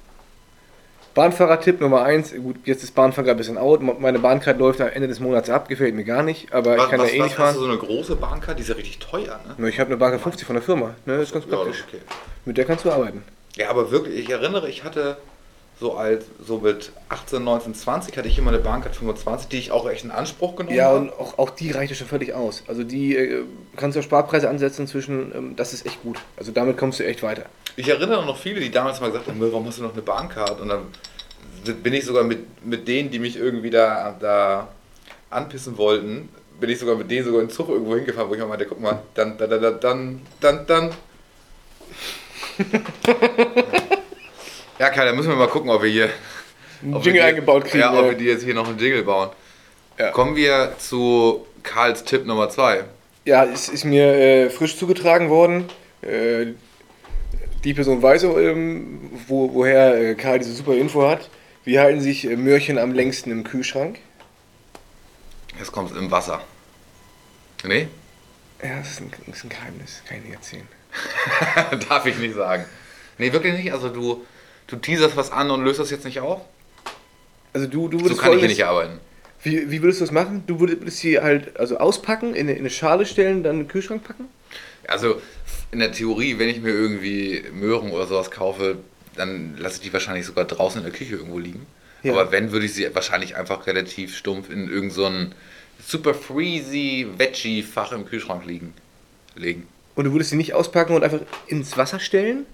[1.15, 2.35] Bahnfahrertipp Nummer 1.
[2.43, 3.81] Gut, jetzt ist Bahnfahrer ein bisschen out.
[4.01, 5.69] Meine Bahncard läuft am Ende des Monats ab.
[5.69, 6.53] Gefällt mir gar nicht.
[6.53, 7.67] Aber ich kann was, ja eh was nicht hast du fahren.
[7.67, 8.59] so eine große Bahncard?
[8.59, 9.69] Die ist ja richtig teuer, ne?
[9.69, 10.95] Ich habe eine Bahncard 50 von der Firma.
[11.07, 11.79] Ne, das ist ganz Ja, praktisch.
[11.81, 12.01] ist okay.
[12.45, 13.23] Mit der kannst du arbeiten.
[13.57, 15.17] Ja, aber wirklich, ich erinnere, ich hatte
[15.81, 19.70] so als so mit 18, 19, 20 hatte ich immer eine Bahncard 25, die ich
[19.72, 20.99] auch echt in Anspruch genommen Ja, habe.
[20.99, 22.62] und auch, auch die reicht ja schon völlig aus.
[22.68, 23.43] Also die äh,
[23.77, 26.18] kannst du auch Sparpreise ansetzen zwischen, ähm, das ist echt gut.
[26.37, 27.45] Also damit kommst du echt weiter.
[27.77, 30.03] Ich erinnere noch viele, die damals mal gesagt haben, "Müll, warum hast du noch eine
[30.03, 30.61] Bahncard?
[30.61, 30.83] Und dann
[31.83, 34.68] bin ich sogar mit, mit denen, die mich irgendwie da, da
[35.31, 36.29] anpissen wollten,
[36.61, 38.66] bin ich sogar mit denen sogar in den Zug irgendwo hingefahren, wo ich auch meinte,
[38.66, 40.91] guck mal, dann, dann, dann, dann, dann, dann.
[44.79, 46.11] Ja, Kai, dann müssen wir mal gucken, ob wir hier
[46.83, 47.79] Einen Jingle die- eingebaut kriegen.
[47.81, 49.31] Ja, ob wir die jetzt hier noch einen Jingle bauen.
[49.99, 50.11] Ja.
[50.11, 52.85] Kommen wir zu Karls Tipp Nummer 2.
[53.25, 55.64] Ja, es ist mir äh, frisch zugetragen worden.
[56.03, 56.47] Äh,
[57.62, 61.31] die Person weiß, ähm, wo, woher äh, Karl diese super Info hat.
[61.64, 63.99] Wie halten sich äh, Möhrchen am längsten im Kühlschrank?
[65.59, 66.43] Jetzt kommt es im Wasser.
[67.64, 67.89] Nee?
[68.62, 70.03] Ja, das ist ein, das ist ein Geheimnis.
[70.07, 70.68] Kann ich nicht erzählen.
[71.89, 72.64] Darf ich nicht sagen.
[73.16, 73.72] Nee, wirklich nicht.
[73.72, 74.27] Also du,
[74.67, 76.41] du teaserst was an und löst das jetzt nicht auf?
[77.53, 78.99] Also du, du So würdest kann ich hier nicht arbeiten.
[79.43, 80.45] Wie, wie würdest du das machen?
[80.47, 83.69] Du würdest sie halt also auspacken, in eine, in eine Schale stellen, dann in den
[83.69, 84.29] Kühlschrank packen?
[84.89, 85.21] Also
[85.71, 88.79] in der Theorie, wenn ich mir irgendwie Möhren oder sowas kaufe,
[89.17, 91.67] dann lasse ich die wahrscheinlich sogar draußen in der Küche irgendwo liegen.
[92.03, 92.12] Ja.
[92.12, 95.35] Aber wenn, würde ich sie wahrscheinlich einfach relativ stumpf in irgendein
[95.79, 98.75] so super freezy Veggie-Fach im Kühlschrank liegen.
[99.37, 99.67] legen.
[99.95, 102.47] Und du würdest sie nicht auspacken und einfach ins Wasser stellen?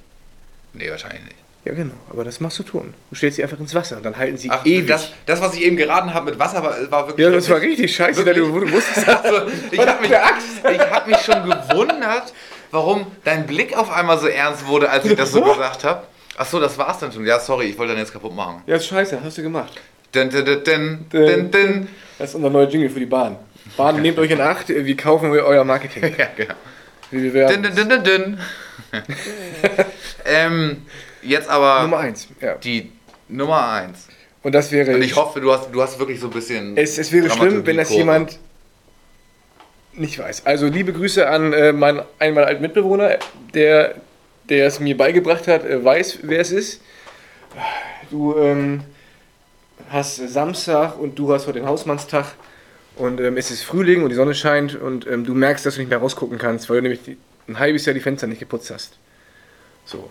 [0.72, 1.36] Nee, wahrscheinlich nicht.
[1.64, 1.94] Ja, genau.
[2.08, 2.94] Aber das machst du tun.
[3.10, 4.86] Du stellst sie einfach ins Wasser und dann halten sie Ach, ewig.
[4.88, 7.26] das, das, was ich eben geraten habe mit Wasser, war, war wirklich.
[7.26, 8.44] ja, das war richtig scheiße, Wirklich?
[8.46, 12.32] du, du wusstest Also, ich habe mich, ich hab mich schon gewundert,
[12.70, 16.04] warum dein Blick auf einmal so ernst wurde, als ich das so gesagt habe.
[16.38, 17.26] Ach so, das war's dann schon.
[17.26, 18.62] Ja, sorry, ich wollte dann jetzt kaputt machen.
[18.66, 19.72] Ja, ist scheiße, hast du gemacht.
[20.12, 21.88] Dun, dun, dun, dun, dun, dun.
[22.18, 23.36] Das ist unser neuer Jingle für die Bahn.
[23.76, 26.14] Bahn, nehmt euch in Acht, wir kaufen euer Marketing.
[26.18, 26.54] Ja, genau.
[27.10, 28.38] Wir werden Dün, dün, dün, dün, dün.
[30.24, 30.86] ähm,
[31.22, 32.28] jetzt aber Nummer eins.
[32.40, 32.54] Ja.
[32.54, 32.92] die
[33.28, 34.08] Nummer eins.
[34.42, 34.94] Und das wäre.
[34.94, 36.76] Und ich hoffe, du hast, du hast wirklich so ein bisschen.
[36.76, 38.38] es, es wäre schlimm, wenn das jemand
[39.92, 40.46] nicht weiß.
[40.46, 43.18] Also liebe Grüße an äh, meinen einmal alten Mitbewohner,
[43.54, 43.96] der,
[44.48, 46.80] der es mir beigebracht hat, äh, weiß, wer es ist.
[48.10, 48.82] Du ähm,
[49.90, 52.34] hast Samstag und du hast heute den Hausmannstag
[52.96, 55.80] und ähm, es ist Frühling und die Sonne scheint und ähm, du merkst, dass du
[55.80, 57.16] nicht mehr rausgucken kannst, weil du nämlich die,
[57.48, 58.98] ein halbes Jahr die Fenster nicht geputzt hast.
[59.84, 60.10] So.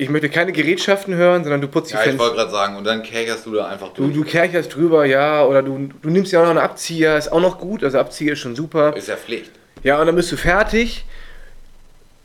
[0.00, 2.22] Ich möchte keine Gerätschaften hören, sondern du putzt die Ja, ich Fenster.
[2.22, 4.14] wollte gerade sagen, und dann kächerst du da einfach Du, durch.
[4.14, 7.40] du kercherst drüber, ja, oder du, du nimmst ja auch noch einen Abzieher, ist auch
[7.40, 8.96] noch gut, also Abzieher ist schon super.
[8.96, 9.50] Ist ja Pflicht.
[9.82, 11.04] Ja, und dann bist du fertig,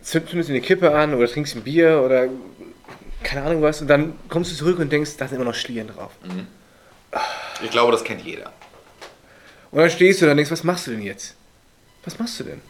[0.05, 2.27] zünd- zündest eine Kippe an oder trinkst ein Bier oder
[3.23, 5.87] keine Ahnung was und dann kommst du zurück und denkst, da sind immer noch Schlieren
[5.87, 6.11] drauf.
[7.63, 8.51] Ich glaube, das kennt jeder.
[9.71, 11.35] Und dann stehst du da und denkst, was machst du denn jetzt?
[12.05, 12.61] Was machst du denn?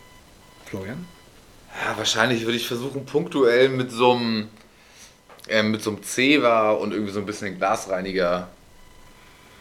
[0.65, 1.05] Florian?
[1.85, 4.47] Ja, wahrscheinlich würde ich versuchen, punktuell mit so einem
[5.49, 8.47] ähm, mit so einem Zewa und irgendwie so ein bisschen Glasreiniger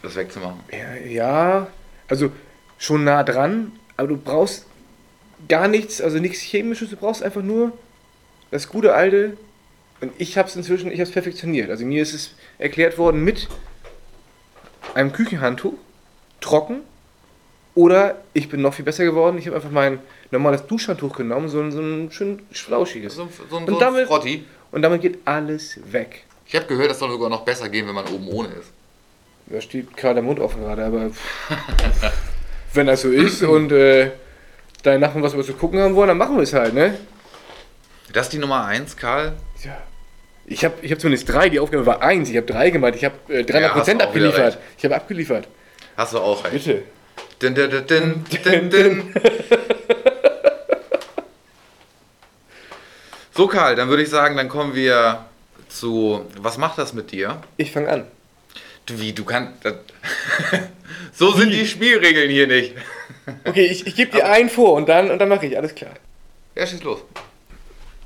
[0.01, 0.59] das wegzumachen.
[0.71, 1.67] Ja, ja,
[2.07, 2.31] also
[2.77, 4.65] schon nah dran, aber du brauchst
[5.47, 7.71] gar nichts, also nichts Chemisches, du brauchst einfach nur
[8.51, 9.37] das gute alte.
[10.01, 11.69] Und ich habe es inzwischen, ich habe es perfektioniert.
[11.69, 13.47] Also mir ist es erklärt worden mit
[14.93, 15.73] einem Küchenhandtuch,
[16.41, 16.81] trocken.
[17.75, 21.59] Oder ich bin noch viel besser geworden, ich habe einfach mein normales Duschhandtuch genommen, so
[21.59, 23.15] ein, so ein schön flauschiges.
[23.15, 24.45] So, ein- so, ein- so ein damit- Frotti.
[24.73, 26.23] Und damit geht alles weg.
[26.47, 28.71] Ich habe gehört, das soll sogar noch besser gehen, wenn man oben ohne ist.
[29.45, 31.11] Da steht gerade der Mund offen gerade, aber
[32.73, 34.09] wenn das so ist und äh,
[34.81, 36.97] deine Nachbarn was über zu gucken haben wollen, dann machen wir es halt, ne?
[38.13, 39.33] Das ist die Nummer 1, Karl.
[39.63, 39.77] Ja.
[40.47, 43.05] Ich habe ich hab zumindest drei, die Aufgabe war eins, ich habe drei gemacht, ich
[43.05, 44.57] habe äh, 300% Ja, wieder abgeliefert.
[44.79, 45.47] Ich habe abgeliefert.
[45.95, 46.65] Hast du auch recht.
[46.65, 46.81] Bitte.
[47.39, 49.13] Din, din, din, din, din, din.
[53.35, 55.25] So, Karl, dann würde ich sagen, dann kommen wir
[55.67, 56.23] zu.
[56.37, 57.41] Was macht das mit dir?
[57.57, 58.07] Ich fange an.
[58.85, 59.65] Du, wie, du kannst.
[59.65, 59.73] Das,
[61.13, 62.75] so sind die Spielregeln hier nicht.
[63.43, 65.93] Okay, ich, ich gebe dir einen vor und dann, und dann mache ich, alles klar.
[66.53, 66.99] Ja, schieß los.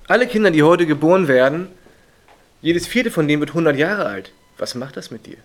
[0.07, 1.67] Alle Kinder, die heute geboren werden,
[2.61, 4.31] jedes vierte von denen wird 100 Jahre alt.
[4.57, 5.37] Was macht das mit dir?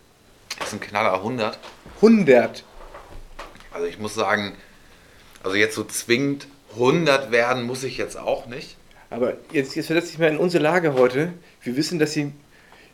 [0.60, 1.58] Das ist ein Knaller 100.
[1.96, 2.62] 100.
[3.72, 4.54] Also, ich muss sagen,
[5.42, 8.76] also jetzt so zwingend 100 werden muss ich jetzt auch nicht.
[9.12, 11.32] Aber jetzt, jetzt versetze ich mal in unsere Lage heute.
[11.62, 12.32] Wir wissen, dass sie.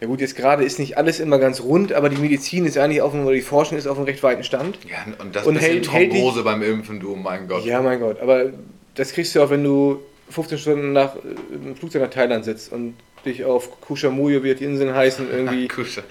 [0.00, 3.02] Ja gut, jetzt gerade ist nicht alles immer ganz rund, aber die Medizin ist eigentlich
[3.02, 4.78] auf einem, oder die Forschung ist auf einem recht weiten Stand.
[4.88, 7.64] Ja, und das Und bisschen hält- hält Thrombose beim Impfen, du, mein Gott.
[7.64, 8.52] Ja, mein Gott, aber
[8.94, 9.98] das kriegst du auch, wenn du
[10.30, 11.18] 15 Stunden nach äh,
[11.52, 12.94] im Flugzeug nach Thailand sitzt und
[13.24, 16.02] dich auf Kushamuyo, wie die Inseln heißen, irgendwie Kusha,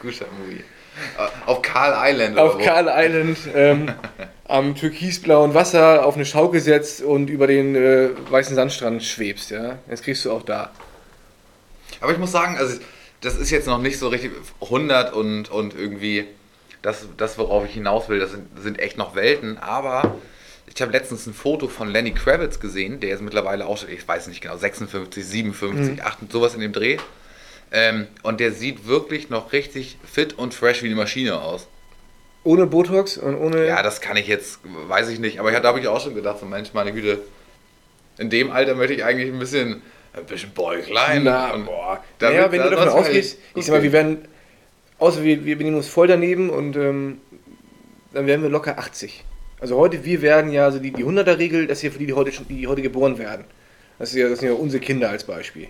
[0.00, 0.56] Kusha Movie.
[0.58, 0.62] Äh,
[1.46, 2.66] Auf Carl Island auf oder wo?
[2.66, 3.92] Carl Island ähm,
[4.48, 9.78] am türkisblauen Wasser auf eine Schaukel setzt und über den äh, weißen Sandstrand schwebst, ja.
[9.88, 10.70] Das kriegst du auch da.
[12.00, 12.78] Aber ich muss sagen, also
[13.20, 16.26] das ist jetzt noch nicht so richtig 100 und, und irgendwie
[16.82, 19.58] das, das, worauf ich hinaus will, das sind, sind echt noch Welten.
[19.58, 20.16] Aber
[20.72, 24.06] ich habe letztens ein Foto von Lenny Kravitz gesehen, der ist mittlerweile auch, schon, ich
[24.06, 26.98] weiß nicht genau, 56, 57, 8, sowas in dem Dreh.
[27.72, 31.68] Ähm, und der sieht wirklich noch richtig fit und fresh wie eine Maschine aus.
[32.44, 33.66] Ohne Botox und ohne.
[33.66, 35.40] Ja, das kann ich jetzt, weiß ich nicht.
[35.40, 37.18] Aber ja, da habe ich auch schon gedacht, so Mensch, meine Güte,
[38.18, 41.24] in dem Alter möchte ich eigentlich ein bisschen, ein bisschen Bäuchlein.
[41.24, 42.02] Na, und boah.
[42.20, 44.18] damit- naja, wenn du davon ausgehst, ich- sag mal, wir werden,
[44.98, 47.18] außer wir, wir benehmen uns voll daneben und ähm,
[48.14, 49.24] dann werden wir locker 80.
[49.58, 52.12] Also heute, wir werden ja, also die, die 100er-Regel, das ist ja für die, die
[52.12, 53.44] heute, schon, die heute geboren werden.
[53.98, 55.66] Das, ist ja, das sind ja unsere Kinder als Beispiel.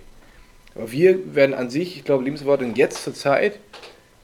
[0.77, 3.59] Aber wir werden an sich, ich glaube, Lebenserwartung jetzt zur Zeit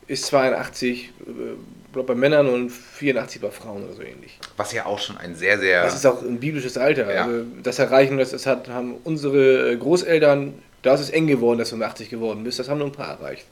[0.08, 4.40] ist 82 äh, bei Männern und 84 bei Frauen oder so ähnlich.
[4.58, 5.84] Was ja auch schon ein sehr, sehr.
[5.84, 7.14] Das ist auch ein biblisches Alter.
[7.14, 7.26] Ja.
[7.26, 11.70] Also das erreichen, das, das hat, haben unsere Großeltern, da ist es eng geworden, dass
[11.70, 12.60] du um 80 geworden bist.
[12.60, 13.46] Das haben nur ein paar erreicht.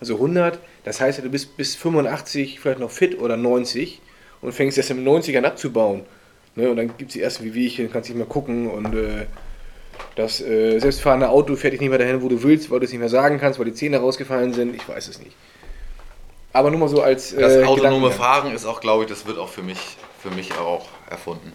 [0.00, 4.00] Also 100, das heißt, du bist bis 85 vielleicht noch fit oder 90
[4.42, 6.02] und fängst erst im 90 an abzubauen.
[6.56, 6.68] Ne?
[6.68, 9.26] Und dann gibt es die ersten Wehwehchen, kannst nicht mehr gucken und äh,
[10.16, 12.92] das äh, selbstfahrende Auto fährt dich nicht mehr dahin, wo du willst, weil du es
[12.92, 14.74] nicht mehr sagen kannst, weil die Zähne rausgefallen sind.
[14.76, 15.34] Ich weiß es nicht.
[16.52, 17.34] Aber nur mal so als.
[17.34, 18.12] das äh, autonome Gedankengang.
[18.12, 21.52] Fahren ist auch, glaube ich, das wird auch für mich, für mich auch erfunden.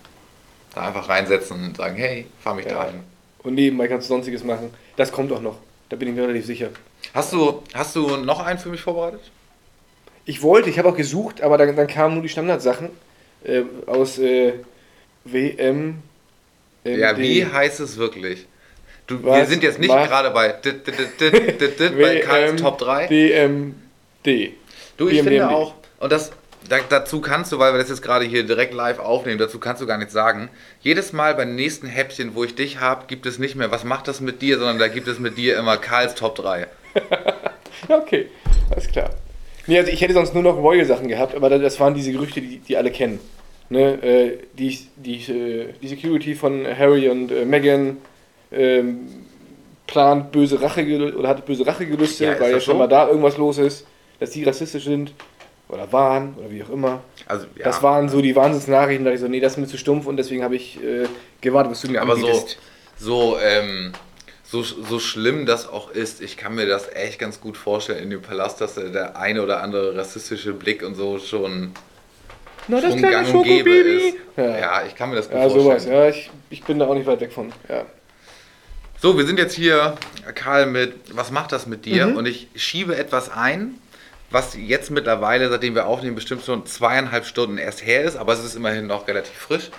[0.76, 2.74] Da einfach reinsetzen und sagen, hey, fahr mich Ja.
[2.74, 2.99] dahin.
[3.43, 4.72] Und nebenbei kannst du sonstiges machen.
[4.97, 5.55] Das kommt auch noch.
[5.88, 6.70] Da bin ich mir relativ sicher.
[7.14, 9.22] Hast du, hast du noch einen für mich vorbereitet?
[10.26, 12.89] Ich wollte, ich habe auch gesucht, aber dann, dann kamen nur die Standardsachen
[13.45, 14.53] äh, aus äh,
[15.24, 16.03] WM.
[16.84, 18.47] Ja, wie heißt es wirklich?
[19.07, 23.07] Du, wir sind jetzt nicht gerade bei, bei Karls Top 3.
[23.07, 24.53] DMD.
[24.97, 26.32] Du, ich WM, finde auch, und das,
[26.67, 29.82] da, dazu kannst du, weil wir das jetzt gerade hier direkt live aufnehmen, dazu kannst
[29.82, 30.49] du gar nichts sagen.
[30.82, 34.07] Jedes Mal beim nächsten Häppchen, wo ich dich habe, gibt es nicht mehr, was macht
[34.07, 36.67] das mit dir, sondern da gibt es mit dir immer Karls Top 3.
[37.88, 38.27] Okay,
[38.71, 39.09] alles klar.
[39.65, 42.57] Nee, also ich hätte sonst nur noch Royal-Sachen gehabt, aber das waren diese Gerüchte, die,
[42.59, 43.19] die alle kennen.
[43.72, 47.97] Ne, äh, die, die, äh, die Security von Harry und äh, Meghan
[48.51, 49.07] ähm,
[49.86, 50.84] plant böse Rache
[51.15, 52.80] oder hat böse Rachegelüste, Ja, weil ja schon so?
[52.80, 53.86] mal da irgendwas los ist,
[54.20, 55.13] dass die rassistisch sind
[55.67, 57.01] oder waren oder wie auch immer.
[57.28, 57.65] Also, ja.
[57.65, 60.17] Das waren so die Wahnsinnsnachrichten, da ich so, nee, das ist mir zu stumpf und
[60.17, 61.05] deswegen habe ich äh,
[61.41, 62.57] gewartet, was du mir Aber so, anbietest.
[62.97, 63.93] so, ähm,
[64.43, 68.09] so, so schlimm das auch ist, ich kann mir das echt ganz gut vorstellen in
[68.09, 71.72] dem Palast, dass der- der eine oder andere rassistische Blick und so schon,
[72.68, 74.16] Na, und gäbe ist.
[74.38, 74.57] Ja.
[74.57, 74.84] Ja.
[74.86, 75.95] ich kann mir das gut Ja, sowas, vorstellen.
[75.95, 77.51] ja, ich, ich bin da auch nicht weit weg von.
[77.68, 77.84] Ja.
[79.01, 79.95] So, wir sind jetzt hier,
[80.36, 81.91] Karl, mit Was macht das mit Mhm.
[81.91, 82.18] dir?
[82.18, 83.76] Und ich schiebe etwas ein,
[84.30, 88.43] was jetzt mittlerweile, seitdem wir aufnehmen, bestimmt schon zweieinhalb Stunden erst her ist, aber es
[88.43, 89.72] ist immerhin noch relativ frisch.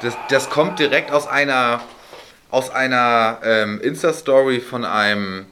[0.00, 1.80] Das, das kommt direkt aus einer,
[2.50, 5.46] aus einer ähm, Insta-Story von einem,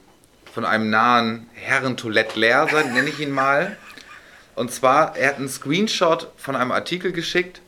[0.51, 3.77] von einem nahen Herren Toilette leer, nenne ich ihn mal.
[4.57, 7.61] Und zwar, er hat einen Screenshot von einem Artikel geschickt,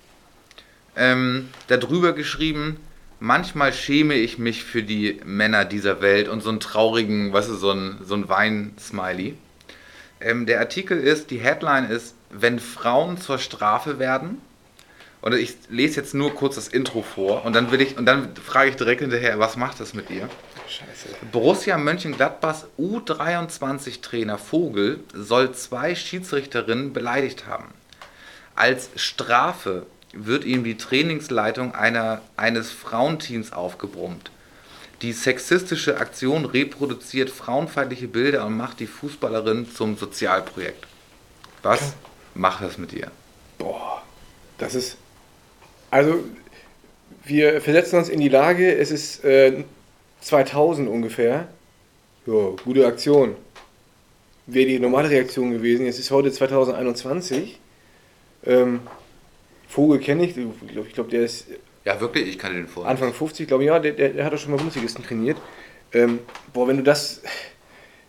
[0.96, 2.78] ähm, darüber geschrieben,
[3.20, 7.54] manchmal schäme ich mich für die Männer dieser Welt und so einen traurigen, weißt du,
[7.54, 9.36] so ein, so ein Wein-Smiley.
[10.20, 14.42] Ähm, der Artikel ist, die Headline ist, wenn Frauen zur Strafe werden.
[15.22, 18.36] Und ich lese jetzt nur kurz das Intro vor und dann will ich und dann
[18.36, 20.28] frage ich direkt hinterher, was macht das mit dir?
[20.70, 21.10] Scheiße.
[21.32, 27.74] Borussia Mönchengladbachs U23-Trainer Vogel soll zwei Schiedsrichterinnen beleidigt haben.
[28.56, 34.32] Als Strafe wird ihm die Trainingsleitung einer, eines Frauenteams aufgebrummt.
[35.02, 40.86] Die sexistische Aktion reproduziert frauenfeindliche Bilder und macht die Fußballerin zum Sozialprojekt.
[41.64, 41.94] Was
[42.34, 43.10] macht das mit dir?
[43.58, 44.04] Boah,
[44.58, 44.98] das ist.
[45.90, 46.24] Also,
[47.24, 49.64] wir versetzen uns in die Lage, es ist äh,
[50.22, 51.48] 2000 ungefähr.
[52.26, 53.36] Ja, gute Aktion.
[54.48, 55.86] Wäre die normale Reaktion gewesen.
[55.86, 57.60] Jetzt ist heute 2021.
[58.46, 58.82] Ähm,
[59.68, 61.48] Vogel kenne ich, ich glaube, glaub, der ist
[61.86, 62.88] Ja, wirklich, ich kann den vor.
[62.88, 65.38] Anfang 50, glaube ich, ja, der, der, der hat doch schon mal Bundesligisten trainiert.
[65.94, 66.20] Ähm,
[66.54, 67.22] boah, wenn du das,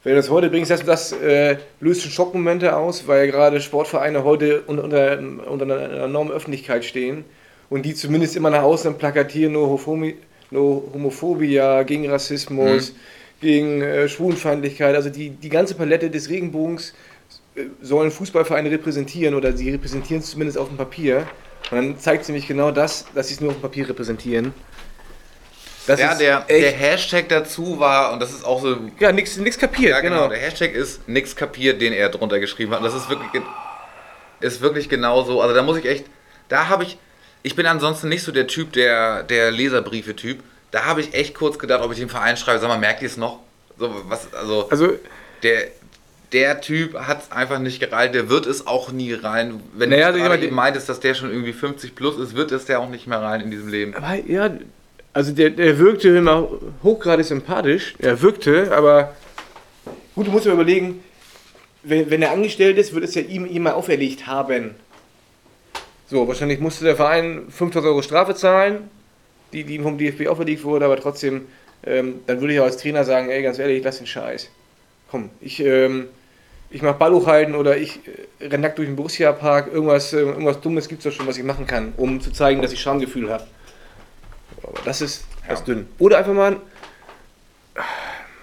[0.03, 4.25] wenn du das heute bringst, das, das äh, löst schon Schockmomente aus, weil gerade Sportvereine
[4.25, 5.19] heute unter, unter,
[5.51, 7.25] unter einer enormen Öffentlichkeit stehen
[7.69, 10.17] und die zumindest immer nach außen plakatieren, no, Homophobie,
[10.51, 12.95] no Homophobia, gegen Rassismus,
[13.41, 16.95] gegen äh, Schwulenfeindlichkeit, also die, die ganze Palette des Regenbogens
[17.55, 21.27] äh, sollen Fußballvereine repräsentieren oder sie repräsentieren es zumindest auf dem Papier.
[21.71, 24.55] Und dann zeigt sie nämlich genau das, dass sie es nur auf dem Papier repräsentieren.
[25.87, 29.59] Das ja, der, der Hashtag dazu war, und das ist auch so ja, nichts nix
[29.59, 30.17] kapiert, Ja, genau.
[30.17, 30.29] genau.
[30.29, 32.79] Der Hashtag ist nix kapiert, den er drunter geschrieben hat.
[32.79, 33.43] Und das ist wirklich,
[34.41, 35.41] ist wirklich genauso.
[35.41, 36.05] Also da muss ich echt,
[36.49, 36.99] da habe ich,
[37.43, 40.41] ich bin ansonsten nicht so der Typ, der, der Leserbriefe-Typ.
[40.71, 43.09] Da habe ich echt kurz gedacht, ob ich dem Verein schreibe, sag mal, merkt ihr
[43.09, 43.41] es noch?
[43.79, 44.89] So, was, also, Also,
[45.43, 45.69] der,
[46.33, 49.61] der Typ hat es einfach nicht gereilt, der wird es auch nie rein.
[49.75, 52.79] Wenn Naja, du also meintest, dass der schon irgendwie 50 plus ist, wird es der
[52.81, 53.95] auch nicht mehr rein in diesem Leben.
[53.95, 54.51] aber ja,
[55.13, 56.49] also der, der wirkte immer
[56.85, 57.95] hochgradig sympathisch.
[57.99, 59.17] Er wirkte, aber
[60.15, 61.03] gut, du musst dir überlegen,
[61.83, 64.77] wenn, wenn er angestellt ist, wird es ja ihm, ihm mal auferlegt haben.
[66.11, 68.91] So, wahrscheinlich musste der Verein 5000 Euro Strafe zahlen,
[69.53, 71.47] die, die ihm vom DFB auferlegt wurde, aber trotzdem,
[71.87, 74.49] ähm, dann würde ich auch als Trainer sagen, ey, ganz ehrlich, lass den Scheiß.
[75.11, 76.09] Komm, ich, ähm,
[76.71, 78.01] ich mach Ball hochhalten oder ich
[78.41, 81.39] äh, renn nackt durch den Borussia-Park, irgendwas, äh, irgendwas Dummes gibt es doch schon, was
[81.39, 83.47] ich machen kann, um zu zeigen, dass ich Schamgefühl habe.
[84.65, 85.87] Aber das ist, das dünn.
[85.99, 86.61] Oder einfach mal ein...
[87.77, 87.85] Ah,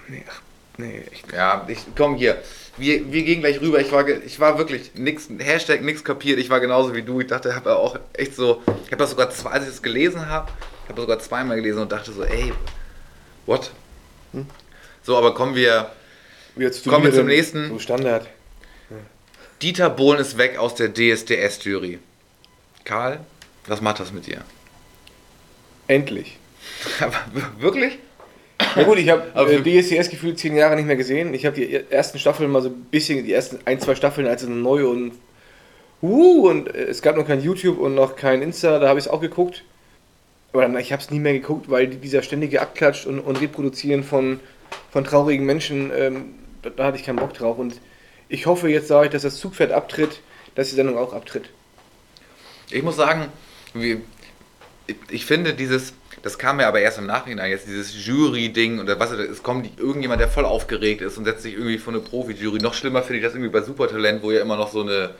[0.08, 0.40] Nee, ach,
[0.78, 1.32] nee, echt.
[1.32, 2.38] Ja, ich komm hier.
[2.78, 3.80] Wir, wir gehen gleich rüber.
[3.80, 6.38] Ich war, ich war wirklich nix, Hashtag nix kapiert.
[6.38, 7.20] Ich war genauso wie du.
[7.20, 10.28] Ich dachte, habe auch echt so, ich habe das sogar zwei, als ich es gelesen
[10.28, 10.48] habe,
[10.84, 12.52] habe das sogar zweimal gelesen und dachte so, ey,
[13.46, 13.72] what?
[15.02, 15.90] So, aber kommen wir.
[16.84, 17.68] Kommen wir zum nächsten.
[17.68, 18.26] So Standard.
[19.62, 21.98] Dieter Bohlen ist weg aus der DSDS-Jury.
[22.84, 23.20] Karl,
[23.66, 24.42] was macht das mit dir?
[25.88, 26.38] Endlich.
[27.00, 27.16] Aber
[27.58, 27.98] wirklich?
[28.76, 31.32] Na gut, ich habe äh, für- DSDS gefühlt zehn Jahre nicht mehr gesehen.
[31.34, 34.42] Ich habe die ersten Staffeln mal so ein bisschen, die ersten ein, zwei Staffeln, als
[34.42, 35.12] es neu und
[36.02, 39.06] uh, und äh, es gab noch kein YouTube und noch kein Insta, da habe ich
[39.06, 39.64] es auch geguckt.
[40.52, 44.02] Aber dann, ich habe es nie mehr geguckt, weil dieser ständige Abklatsch und, und Reproduzieren
[44.02, 44.40] von,
[44.90, 47.58] von traurigen Menschen, ähm, da, da hatte ich keinen Bock drauf.
[47.58, 47.80] Und
[48.28, 50.20] ich hoffe jetzt, sage ich, dass das Zugpferd abtritt,
[50.54, 51.50] dass die Sendung auch abtritt.
[52.70, 53.26] Ich muss sagen,
[53.74, 54.00] wie,
[55.10, 55.92] ich finde dieses,
[56.22, 60.20] das kam mir aber erst im Nachhinein, jetzt dieses Jury-Ding und was es kommt irgendjemand,
[60.20, 62.58] der voll aufgeregt ist und setzt sich irgendwie vor eine Profi-Jury.
[62.58, 65.10] Noch schlimmer finde ich das irgendwie bei Supertalent, wo ja immer noch so eine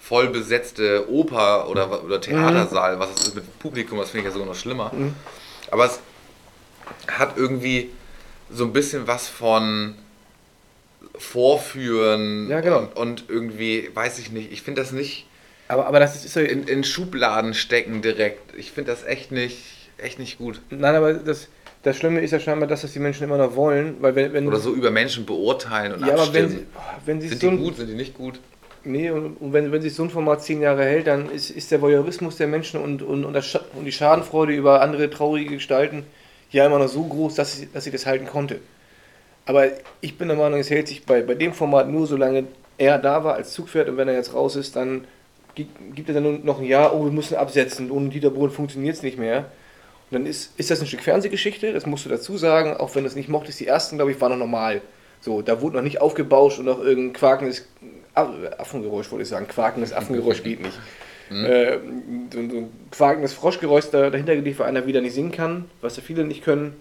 [0.00, 4.46] voll besetzte Oper oder, oder Theatersaal, was ist mit Publikum, das finde ich ja sogar
[4.48, 4.92] noch schlimmer.
[5.70, 6.00] Aber es
[7.08, 7.90] hat irgendwie
[8.50, 9.94] so ein bisschen was von
[11.16, 12.78] Vorführen Ja, genau.
[12.78, 15.26] und, und irgendwie, weiß ich nicht, ich finde das nicht
[15.68, 18.54] Aber, aber das ist, ist so, in, in Schubladen stecken direkt.
[18.56, 19.58] Ich finde das echt nicht,
[19.98, 20.60] echt nicht gut.
[20.70, 21.48] Nein, aber das,
[21.82, 24.46] das Schlimme ist ja scheinbar, dass das die Menschen immer noch wollen, weil wenn, wenn
[24.48, 26.50] Oder so über Menschen beurteilen und ja, aber wenn abstimmen.
[26.50, 26.66] sie,
[27.06, 28.40] wenn sie sind so die gut, sind die nicht gut?
[28.84, 31.70] nee, und, und wenn, wenn sich so ein Format zehn Jahre hält, dann ist, ist
[31.70, 36.04] der Voyeurismus der Menschen und, und, und, das, und die Schadenfreude über andere traurige Gestalten
[36.50, 38.60] ja immer noch so groß, dass sie, dass sie das halten konnte.
[39.44, 39.66] Aber
[40.00, 42.44] ich bin der Meinung, es hält sich bei, bei dem Format nur, solange
[42.78, 45.04] er da war als Zugpferd und wenn er jetzt raus ist, dann
[45.54, 48.96] gi- gibt es dann noch ein Jahr, oh, wir müssen absetzen, ohne Dieter Bohlen funktioniert
[48.96, 49.46] es nicht mehr.
[50.10, 53.02] Und dann ist, ist das ein Stück Fernsehgeschichte, das musst du dazu sagen, auch wenn
[53.04, 53.60] du es nicht mochtest.
[53.60, 54.80] Die ersten, glaube ich, waren noch normal.
[55.20, 57.66] So, da wurde noch nicht aufgebauscht und noch irgendein quakendes
[58.14, 59.46] Affengeräusch, wollte ich sagen.
[59.48, 60.78] Quakendes Affengeräusch geht nicht.
[61.30, 61.78] Äh,
[62.32, 65.66] so, ein- so ein quakendes Froschgeräusch da, dahinter gelegt, weil einer wieder nicht singen kann,
[65.82, 66.74] was ja viele nicht können.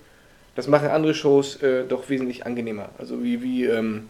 [0.56, 2.90] Das machen andere Shows äh, doch wesentlich angenehmer.
[2.98, 4.08] Also wie, wie ähm,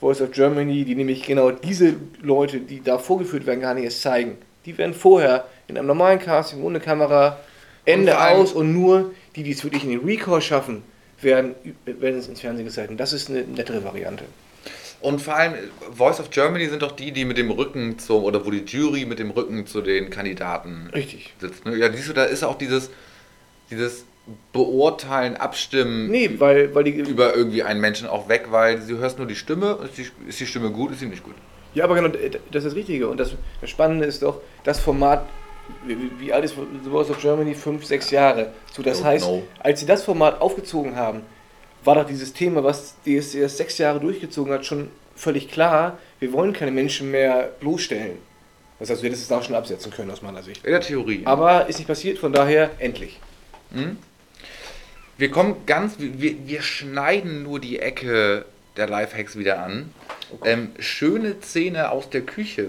[0.00, 4.02] Voice of Germany, die nämlich genau diese Leute, die da vorgeführt werden, gar nicht erst
[4.02, 4.36] zeigen.
[4.66, 7.38] Die werden vorher in einem normalen Casting ohne Kamera
[7.86, 10.82] Ende aus und nur die, die es wirklich in den Recall schaffen,
[11.22, 12.90] werden, werden es ins Fernsehen gezeigt.
[12.90, 14.24] Und das ist eine nettere Variante.
[15.00, 15.54] Und vor allem,
[15.92, 19.04] Voice of Germany sind doch die, die mit dem Rücken zum, oder wo die Jury
[19.04, 21.34] mit dem Rücken zu den Kandidaten Richtig.
[21.40, 21.64] sitzt.
[21.64, 21.76] Ne?
[21.76, 22.90] Ja, siehst du, da ist auch dieses,
[23.70, 24.04] dieses
[24.52, 26.90] Beurteilen, Abstimmen Nee, weil, weil die.
[26.92, 30.40] über irgendwie einen Menschen auch weg, weil du hörst nur die Stimme, ist die, ist
[30.40, 31.34] die Stimme gut, ist sie nicht gut.
[31.74, 33.06] Ja, aber genau, das ist das Richtige.
[33.06, 35.26] Und das, das Spannende ist doch, das Format,
[35.86, 37.54] wie, wie alt ist The Voice of Germany?
[37.54, 38.52] Fünf, sechs Jahre.
[38.72, 39.42] So, das heißt, know.
[39.58, 41.22] als sie das Format aufgezogen haben,
[41.84, 45.98] war doch dieses Thema, was die DSDS sechs Jahre durchgezogen hat, schon völlig klar.
[46.18, 48.18] Wir wollen keine Menschen mehr bloßstellen.
[48.78, 50.64] Das heißt, wir hätten es auch schon absetzen können aus meiner Sicht.
[50.64, 51.22] In der Theorie.
[51.24, 53.18] Aber ist nicht passiert, von daher endlich.
[55.16, 58.44] Wir kommen ganz, wir, wir schneiden nur die Ecke
[58.76, 59.92] der Lifehacks wieder an.
[60.44, 62.68] Ähm, schöne Szene aus der Küche.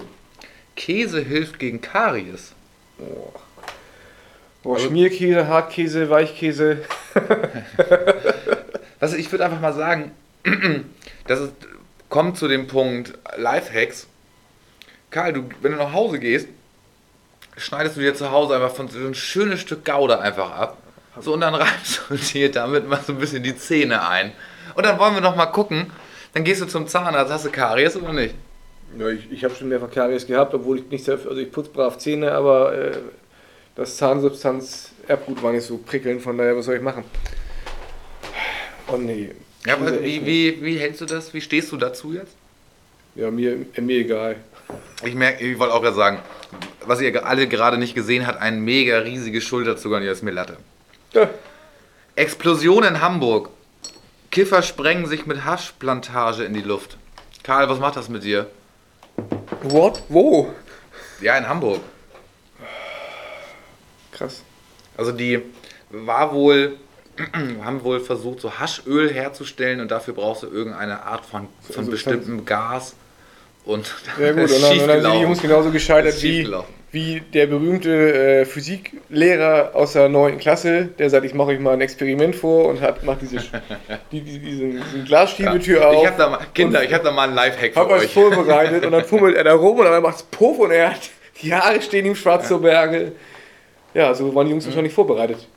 [0.76, 2.54] Käse hilft gegen Karies.
[4.64, 6.84] Boah, Schmierkäse, Hartkäse, Weichkäse.
[9.00, 10.12] Also ich würde einfach mal sagen,
[11.28, 11.54] das ist,
[12.10, 14.08] kommt zu dem Punkt Lifehacks.
[15.12, 16.48] Karl, du, wenn du nach Hause gehst,
[17.56, 20.78] schneidest du dir zu Hause einfach von so ein schönes Stück Gouda einfach ab.
[21.20, 24.32] So, und dann reibst du dir damit mal so ein bisschen die Zähne ein.
[24.76, 25.92] Und dann wollen wir noch mal gucken.
[26.34, 28.36] Dann gehst du zum Zahnarzt, hast du Karies oder nicht?
[28.98, 31.70] Ja, ich, ich habe schon mehrfach Karies gehabt, obwohl ich nicht sehr, also ich putze
[31.72, 32.98] brav Zähne, aber äh,
[33.76, 37.04] das Zahnsubstanz Erbgut war nicht so prickelnd, von daher, was soll ich machen?
[38.88, 39.32] Oh nee.
[39.66, 41.34] Ja, aber wie, wie, wie hältst du das?
[41.34, 42.36] Wie stehst du dazu jetzt?
[43.16, 44.38] Ja, mir, mir egal.
[45.04, 46.20] Ich merke, ich wollte auch gerade sagen,
[46.86, 50.58] was ihr alle gerade nicht gesehen habt, ein mega riesiges Schulterzucker, die ist mir Latte.
[51.14, 51.30] Ja.
[52.16, 53.50] Explosion in Hamburg.
[54.32, 56.98] Kiffer sprengen sich mit Haschplantage in die Luft.
[57.44, 58.48] Karl, was macht das mit dir?
[59.64, 60.04] What?
[60.10, 60.54] Wo?
[61.22, 61.82] Ja, in Hamburg.
[64.12, 64.42] Krass.
[64.96, 65.42] Also die
[65.90, 66.78] war wohl,
[67.64, 71.92] haben wohl versucht, so Haschöl herzustellen und dafür brauchst du irgendeine Art von, von Also
[71.92, 72.96] bestimmtem Gas.
[73.66, 75.22] Und Ja gut, ist und dann, und dann sind die.
[75.22, 76.48] Jungs genauso gescheitert wie.
[76.98, 80.40] Wie der berühmte äh, Physiklehrer aus der 9.
[80.40, 83.38] Klasse, der sagt, ich mache euch mal ein Experiment vor und hat, macht diese,
[84.12, 86.02] die, die, diesen, diesen Glasschiebetür auf.
[86.02, 88.12] Ich hab da mal, Kinder, ich habe da mal einen Lifehack für Hab euch.
[88.12, 91.02] vorbereitet und dann fummelt er da rum und dann macht's Puff und er hat
[91.44, 93.12] die Haare stehen ihm schwarz zur Berge.
[93.94, 95.48] Ja, so waren die Jungs wahrscheinlich vorbereitet.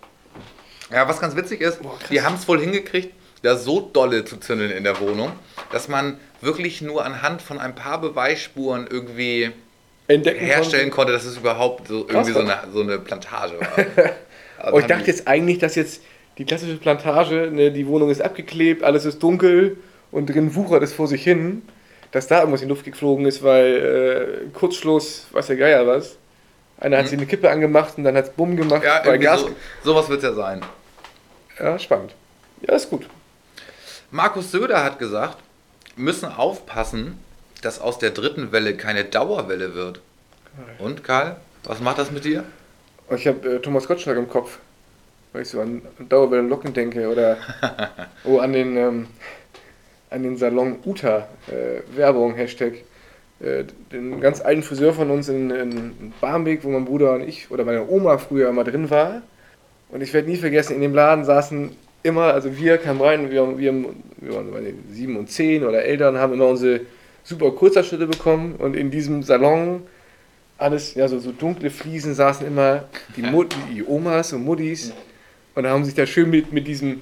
[0.92, 1.80] Ja, was ganz witzig ist,
[2.10, 5.32] die haben es wohl hingekriegt, da so dolle zu zündeln in der Wohnung,
[5.72, 9.52] dass man wirklich nur anhand von ein paar Beweisspuren irgendwie
[10.14, 14.10] Entdecken herstellen konnte, dass es überhaupt so irgendwie so eine, so eine Plantage war.
[14.62, 16.02] Also Oh, ich dachte jetzt eigentlich, dass jetzt
[16.36, 19.78] die klassische Plantage, ne, die Wohnung ist abgeklebt, alles ist dunkel
[20.12, 21.62] und drin wuchert es vor sich hin,
[22.12, 26.16] dass da irgendwas in die Luft geflogen ist, weil äh, Kurzschluss, weiß der Geier was.
[26.78, 28.86] Einer hat sich eine Kippe angemacht und dann hat es Bumm gemacht, Mhm.
[28.86, 29.40] ja, irgendwie Gas.
[29.40, 29.50] so,
[29.82, 30.60] sowas wird es ja sein.
[31.58, 32.12] Ja, spannend.
[32.60, 33.06] Ja, ist gut.
[34.10, 35.38] Markus Söder hat gesagt,
[35.96, 37.18] müssen aufpassen,
[37.62, 40.00] dass aus der dritten Welle keine Dauerwelle wird.
[40.78, 42.44] Und Karl, was macht das mit dir?
[43.08, 44.58] Und ich habe äh, Thomas Gottschalk im Kopf,
[45.32, 47.36] weil ich so an Dauerwellen Locken denke oder
[48.24, 49.06] oh, an den ähm,
[50.10, 52.74] an den Salon Uta äh, Werbung Hashtag
[53.40, 57.50] äh, den ganz alten Friseur von uns in, in Barmbek, wo mein Bruder und ich
[57.50, 59.22] oder meine Oma früher mal drin war.
[59.88, 61.70] Und ich werde nie vergessen, in dem Laden saßen
[62.02, 63.72] immer, also wir kamen rein, wir, wir,
[64.18, 66.80] wir waren sieben und zehn oder Eltern, haben immer unsere
[67.24, 69.82] super Kurzabschnitte bekommen und in diesem Salon
[70.58, 72.84] alles, ja, so, so dunkle Fliesen saßen immer
[73.16, 74.92] die, Mut, die Omas und Muttis
[75.54, 77.00] und haben sich da schön mit, mit diesem,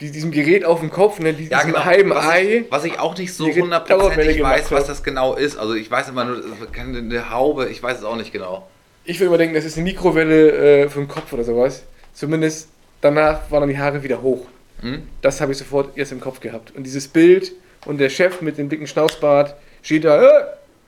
[0.00, 2.58] die- diesem Gerät auf dem Kopf, ne, diesem halben was Ei.
[2.58, 5.56] Ich, was ich auch nicht so hundertprozentig weiß, was das genau ist.
[5.56, 6.42] Also ich weiß immer nur,
[6.76, 8.68] eine Haube, ich weiß es auch nicht genau.
[9.04, 11.82] Ich würde immer denken, das ist eine Mikrowelle äh, für den Kopf oder sowas.
[12.12, 12.68] Zumindest
[13.00, 14.46] danach waren dann die Haare wieder hoch.
[14.80, 15.02] Hm?
[15.22, 16.72] Das habe ich sofort erst im Kopf gehabt.
[16.76, 17.52] Und dieses Bild
[17.86, 20.42] und der Chef mit dem dicken Schnauzbart steht da, hey,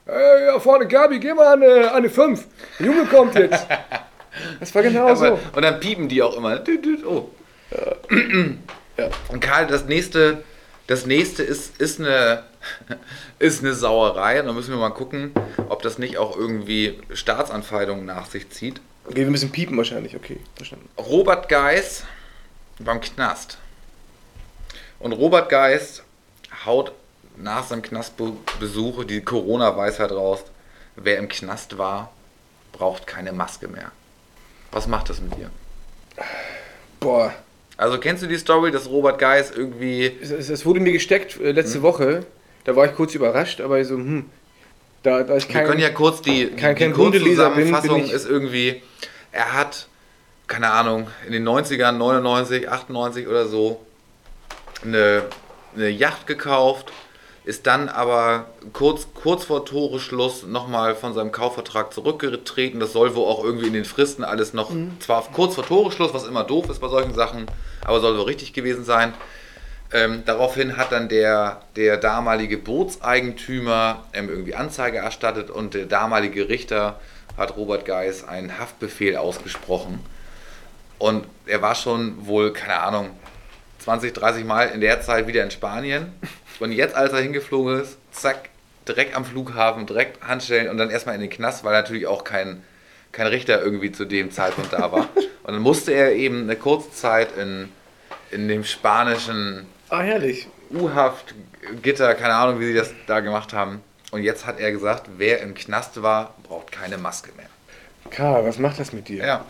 [0.07, 2.45] hey, ja vorne Gabi, geh mal an eine, eine 5.
[2.79, 3.67] Der Junge kommt jetzt.
[4.61, 5.39] Das war genau Aber, so.
[5.57, 6.63] Und dann piepen die auch immer.
[7.07, 7.31] Oh.
[8.99, 9.11] Ja.
[9.29, 10.43] Und Karl, das nächste,
[10.89, 12.43] das nächste ist, ist, eine,
[13.39, 14.41] ist eine Sauerei.
[14.41, 15.31] Und da müssen wir mal gucken,
[15.69, 18.81] ob das nicht auch irgendwie Staatsanfeindungen nach sich zieht.
[19.07, 20.17] Okay, wir müssen piepen wahrscheinlich.
[20.17, 20.89] Okay, verstanden.
[20.99, 22.05] Robert Geis
[22.81, 23.59] beim Knast.
[24.99, 26.03] Und Robert Geis
[26.69, 26.93] haut
[27.37, 30.45] nach seinem Knastbesuch die Corona-Weisheit raus.
[30.95, 32.13] Wer im Knast war,
[32.73, 33.91] braucht keine Maske mehr.
[34.71, 35.51] Was macht das mit dir?
[37.01, 37.33] Boah,
[37.77, 40.07] Also kennst du die Story, dass Robert Geis irgendwie...
[40.21, 41.55] es, es, es wurde mir gesteckt äh, Hm.
[41.55, 42.25] letzte Woche.
[42.65, 44.27] Da war ich kurz überrascht, aber so, hm,
[45.05, 45.67] da, da ich Wir kein...
[45.67, 48.83] können ja kurz die, kein- die kein Hundeleser bin, Kurzzusammenfassung bin ich- ist irgendwie,
[49.33, 49.87] er hat,
[50.49, 53.81] keine Ahnung, in den 90ern, 99, 98 oder so,
[54.85, 55.23] eine,
[55.75, 56.93] eine Yacht gekauft,
[57.45, 62.79] ist dann aber kurz, kurz vor Toreschluss nochmal von seinem Kaufvertrag zurückgetreten.
[62.79, 66.27] Das soll wohl auch irgendwie in den Fristen alles noch, zwar kurz vor Toreschluss, was
[66.27, 67.47] immer doof ist bei solchen Sachen,
[67.85, 69.15] aber soll wohl richtig gewesen sein.
[69.91, 76.51] Ähm, daraufhin hat dann der, der damalige Bootseigentümer ähm, irgendwie Anzeige erstattet und der damalige
[76.51, 77.01] Richter
[77.39, 80.01] hat Robert Geis einen Haftbefehl ausgesprochen.
[80.99, 83.11] Und er war schon wohl, keine Ahnung,
[83.79, 86.13] 20, 30 Mal in der Zeit wieder in Spanien.
[86.61, 88.49] Und jetzt, als er hingeflogen ist, zack,
[88.87, 92.63] direkt am Flughafen, direkt Handstellen und dann erstmal in den Knast, weil natürlich auch kein,
[93.13, 95.09] kein Richter irgendwie zu dem Zeitpunkt da war.
[95.45, 97.71] Und dann musste er eben eine kurze Zeit in,
[98.31, 100.47] in dem spanischen Ah, herrlich.
[100.71, 101.35] U-Haft,
[101.83, 103.81] Gitter, keine Ahnung, wie sie das da gemacht haben.
[104.11, 107.49] Und jetzt hat er gesagt, wer im Knast war, braucht keine Maske mehr.
[108.11, 109.25] Karl, was macht das mit dir?
[109.25, 109.45] Ja.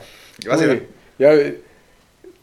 [0.46, 0.66] Ui.
[0.66, 0.82] nicht,
[1.18, 1.32] Ja,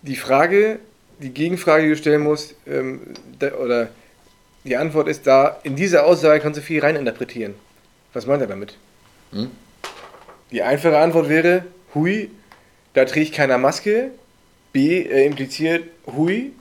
[0.01, 0.79] die Frage,
[1.19, 3.01] die Gegenfrage, die du stellen musst, ähm,
[3.39, 3.89] da, oder
[4.63, 7.55] die Antwort ist da, in dieser Aussage kannst du viel reininterpretieren.
[8.13, 8.75] Was meint er damit?
[9.31, 9.51] Hm?
[10.51, 12.29] Die einfache Antwort wäre, hui,
[12.93, 14.11] da trägt keiner Maske.
[14.73, 16.51] B, äh, impliziert, hui,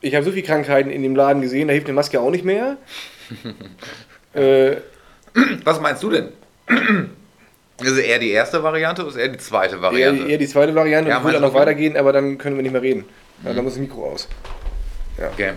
[0.00, 2.44] ich habe so viele Krankheiten in dem Laden gesehen, da hilft eine Maske auch nicht
[2.44, 2.76] mehr.
[4.34, 4.76] äh,
[5.64, 6.28] was meinst du denn?
[7.80, 10.28] Ist es eher die erste Variante oder ist eher die zweite eher, Variante?
[10.28, 11.58] eher die zweite Variante Ja, ich würde auch noch du?
[11.58, 13.04] weitergehen, aber dann können wir nicht mehr reden.
[13.44, 14.28] Ja, dann muss das Mikro aus.
[15.32, 15.54] Okay.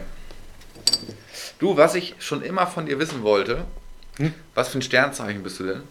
[1.59, 3.65] Du, was ich schon immer von dir wissen wollte,
[4.17, 4.33] Hm?
[4.53, 5.81] was für ein Sternzeichen bist du denn?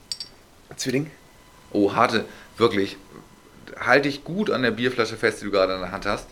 [0.76, 1.10] Zwilling?
[1.72, 2.24] Oh, harte,
[2.56, 2.96] wirklich.
[3.78, 6.26] Halte dich gut an der Bierflasche fest, die du gerade in der Hand hast.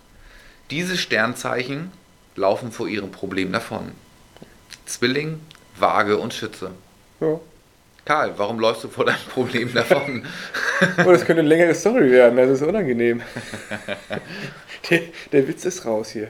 [0.70, 1.90] Diese Sternzeichen
[2.34, 3.92] laufen vor ihrem Problem davon.
[4.84, 5.40] Zwilling,
[5.78, 6.70] Waage und Schütze.
[7.20, 7.40] Ja.
[8.06, 10.24] Karl, warum läufst du vor deinem Problem davon?
[11.06, 13.22] Oh, das könnte eine längere Story werden, das ist unangenehm.
[14.90, 15.00] der,
[15.32, 16.28] der Witz ist raus hier.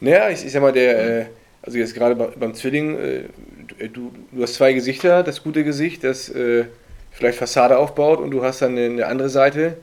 [0.00, 1.26] Naja, ich, ich sag mal, der, äh,
[1.62, 6.04] also jetzt gerade bei- beim Zwilling, äh, du, du hast zwei Gesichter, das gute Gesicht,
[6.04, 6.64] das äh,
[7.12, 9.76] vielleicht Fassade aufbaut und du hast dann eine, eine andere Seite,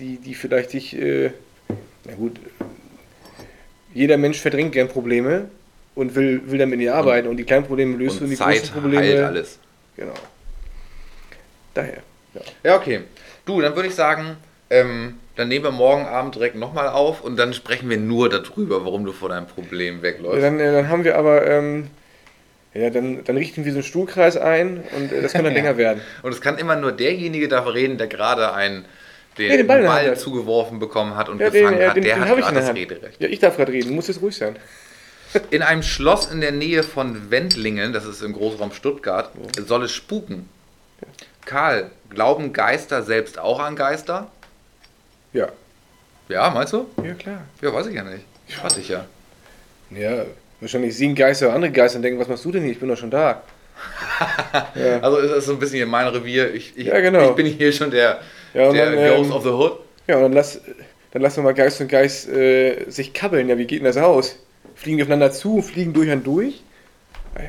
[0.00, 1.30] die, die vielleicht dich, äh,
[2.04, 2.40] na gut,
[3.94, 5.48] jeder Mensch verdrängt gern Probleme
[5.96, 8.36] und will, will damit nicht arbeiten und die kleinen Probleme löst du und und die
[8.36, 9.02] Zeit großen Probleme.
[9.02, 9.58] heilt alles.
[9.96, 10.12] Genau.
[11.74, 11.98] Daher.
[12.34, 12.40] Ja.
[12.62, 13.00] Ja, okay.
[13.44, 14.36] Du, dann würde ich sagen,
[14.70, 18.84] ähm, dann nehmen wir morgen Abend direkt nochmal auf und dann sprechen wir nur darüber,
[18.84, 20.42] warum du vor deinem Problem Ja, wegläufst.
[20.42, 21.88] dann, äh, dann haben wir aber, ähm,
[22.74, 25.60] ja, dann, dann richten wir so einen Stuhlkreis ein und äh, das kann dann Ja.
[25.62, 26.02] länger werden.
[26.22, 28.84] Und es kann immer nur derjenige darüber reden, der gerade einen,
[29.38, 31.96] den, Ja, den Ball Ball, zugeworfen bekommen hat und Ja, den, gefangen äh, hat.
[31.96, 32.74] den, der hat gerade das.
[32.74, 33.20] Rederecht.
[33.20, 34.56] Ja, ich darf gerade reden, du musst jetzt ruhig sein.
[35.50, 39.30] In einem Schloss in der Nähe von Wendlingen, das ist im Großraum Stuttgart,
[39.66, 40.48] soll es spuken.
[41.44, 44.28] Karl, glauben Geister selbst auch an Geister?
[45.32, 45.48] Ja.
[46.28, 46.86] Ja, meinst du?
[47.04, 47.42] Ja, klar.
[47.62, 48.24] Ja, weiß ich ja nicht.
[48.48, 49.04] Ich frag dich ja.
[49.90, 50.24] Ja,
[50.60, 52.72] wahrscheinlich sehen Geister andere Geister und denken, was machst du denn hier?
[52.72, 53.42] Ich bin doch schon da.
[54.74, 55.00] ja.
[55.00, 56.52] Also ist das so ein bisschen hier mein Revier.
[56.54, 57.30] Ich, ich, Ja, genau.
[57.30, 58.20] ich bin hier schon der,
[58.54, 59.80] Ja, der dann, ähm, Ghost of the Hood.
[60.08, 60.60] ja, und dann lass,
[61.12, 63.48] dann lassen wir mal Geist und Geist äh, sich kabbeln.
[63.48, 64.36] Ja, wie geht denn das aus?
[64.74, 66.62] Fliegen die aufeinander zu, fliegen durch und durch?
[67.34, 67.48] Ah, ja.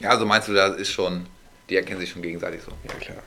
[0.00, 1.26] Ja, also meinst du, da ist schon,
[1.70, 2.72] die erkennen sich schon gegenseitig so.
[2.86, 3.22] Ja, klar.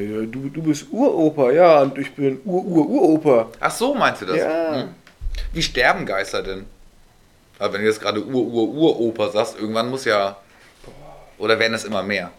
[0.00, 3.50] Ja, du, du bist Uropa, ja, und ich bin Ur-Ur-Uropa.
[3.60, 4.38] Ach so, meinst du das?
[4.38, 4.82] Ja.
[4.82, 4.88] Hm.
[5.52, 6.64] Wie sterben Geister denn?
[7.58, 10.36] Aber wenn du jetzt gerade Ur-Ur-Uropa sagst, irgendwann muss ja.
[11.38, 12.32] Oder werden es immer mehr?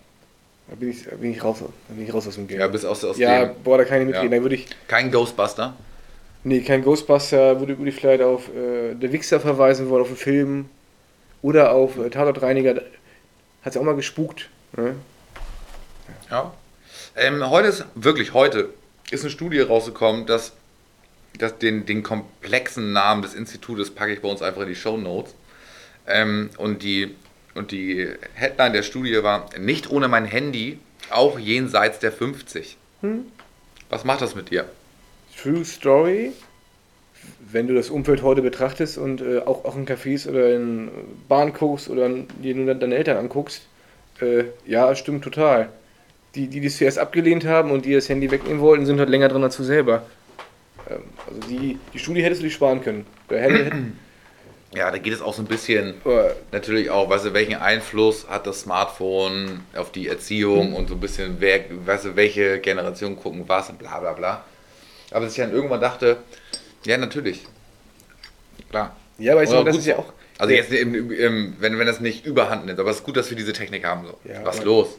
[0.67, 2.59] Da bin ich, bin ich, raus, da bin ich raus aus dem Game.
[2.59, 3.63] Ja, bis aus, aus Ja, dem.
[3.63, 4.21] boah, da kann ich nicht Ja.
[4.23, 4.39] mitreden.
[4.39, 5.75] Da würde ich, Kein Ghostbuster.
[6.43, 10.69] Nee, kein Ghostbuster, würde, ich vielleicht auf äh, The Wixer verweisen wollen, auf einen Film.
[11.41, 12.75] Oder auf äh, Tatortreiniger.
[12.75, 14.49] Hat es auch mal gespukt.
[14.75, 14.95] Ne?
[16.29, 16.53] Ja.
[17.15, 18.69] Ähm, heute ist, wirklich heute,
[19.11, 20.53] ist eine Studie rausgekommen, dass,
[21.37, 24.97] dass den, den komplexen Namen des Institutes packe ich bei uns einfach in die Show
[24.97, 25.33] Notes.
[26.07, 27.15] Ähm, und, die,
[27.55, 30.79] und die Headline der Studie war, nicht ohne mein Handy,
[31.09, 32.77] auch jenseits der 50.
[33.89, 34.65] Was macht das mit dir?
[35.41, 36.31] True Story.
[37.51, 40.89] Wenn du das Umfeld heute betrachtest und äh, auch, auch in Cafés oder in
[41.27, 43.63] Bahn guckst oder dir nur deine Eltern anguckst,
[44.21, 45.69] äh, ja, stimmt total.
[46.35, 49.29] Die, die das zuerst abgelehnt haben und die das Handy wegnehmen wollten, sind halt länger
[49.29, 50.03] dran als du selber.
[50.89, 53.05] Ähm, also die, die Studie hättest du dich sparen können.
[54.75, 58.27] Ja, da geht es auch so ein bisschen aber natürlich auch, weißt du, welchen Einfluss
[58.29, 63.15] hat das Smartphone auf die Erziehung und so ein bisschen, wer, weißt du, welche Generation
[63.15, 64.45] gucken was und bla bla bla.
[65.11, 66.17] Aber dass ich dann irgendwann dachte,
[66.85, 67.45] ja, natürlich.
[68.69, 68.95] Klar.
[69.17, 70.13] ja, aber ich Oder sag, das ist ja auch.
[70.37, 73.17] Also ja, jetzt, im, im, wenn, wenn das nicht überhand nimmt, aber es ist gut,
[73.17, 74.05] dass wir diese Technik haben.
[74.07, 74.17] So.
[74.29, 74.97] Ja, was los?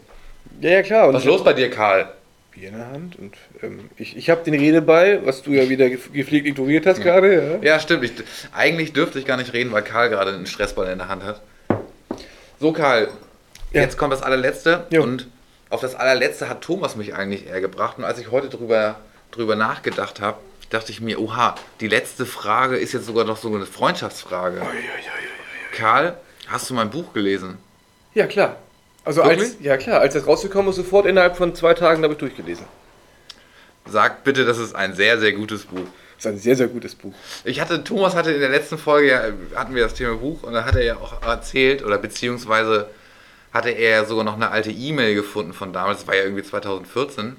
[0.61, 1.09] ja, ja, klar.
[1.09, 2.13] Und Was los bei dir, Karl?
[2.51, 5.89] Bier in der Hand und ähm, ich, ich habe den Redeball, was du ja wieder
[5.89, 7.61] gepflegt ignoriert hast gerade.
[7.63, 7.75] Ja.
[7.75, 8.05] Ja, stimmt.
[8.05, 8.13] Ich,
[8.53, 11.41] eigentlich dürfte ich gar nicht reden, weil Karl gerade einen Stressball in der Hand hat.
[12.59, 13.09] So, Karl,
[13.73, 13.83] Ja.
[13.83, 14.87] jetzt kommt das allerletzte.
[14.91, 15.05] Jo.
[15.05, 15.29] Und
[15.71, 17.99] auf das allerletzte hat Thomas mich eigentlich eher gebracht.
[17.99, 18.97] Und als ich heute drüber,
[19.31, 20.39] drüber nachgedacht habe,
[20.71, 24.63] dachte ich mir, oha, die letzte Frage ist jetzt sogar noch so eine Freundschaftsfrage.
[25.73, 26.17] Karl,
[26.49, 27.59] hast du mein Buch gelesen?
[28.15, 28.57] Ja, klar.
[29.05, 29.41] Also Wirklich?
[29.41, 32.67] als, ja klar, als das rausgekommen ist, sofort innerhalb von zwei Tagen habe ich durchgelesen.
[33.87, 35.87] Sag bitte, das ist ein sehr, sehr gutes Buch.
[36.17, 37.15] Das ist ein sehr, sehr gutes Buch.
[37.45, 39.23] Ich hatte, Thomas hatte in der letzten Folge, ja,
[39.59, 42.91] hatten wir das Thema Buch und da hat er ja auch erzählt, oder beziehungsweise
[43.53, 47.37] hatte er sogar noch eine alte E-Mail gefunden von damals, das war ja irgendwie 2014,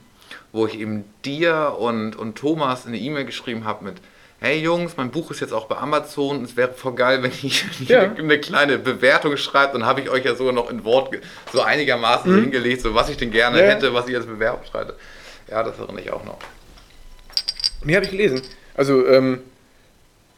[0.51, 3.95] wo ich eben dir und, und Thomas eine E-Mail geschrieben habe mit,
[4.39, 7.63] hey Jungs, mein Buch ist jetzt auch bei Amazon, es wäre voll geil, wenn ich
[7.87, 8.01] Ja.
[8.01, 11.15] eine, eine kleine Bewertung schreibt, dann habe ich euch ja sogar noch in Wort
[11.53, 13.63] so einigermaßen hingelegt, so was ich denn gerne Mhm.
[13.63, 13.69] Ja.
[13.75, 14.95] hätte, was ich als Bewerbung schreibe.
[15.49, 16.37] Ja, das erinnere ich auch noch.
[17.83, 18.41] Nee, habe ich gelesen.
[18.75, 19.39] Also, ähm,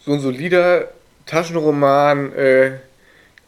[0.06, 0.90] so ein solider
[1.26, 2.72] Taschenroman, äh,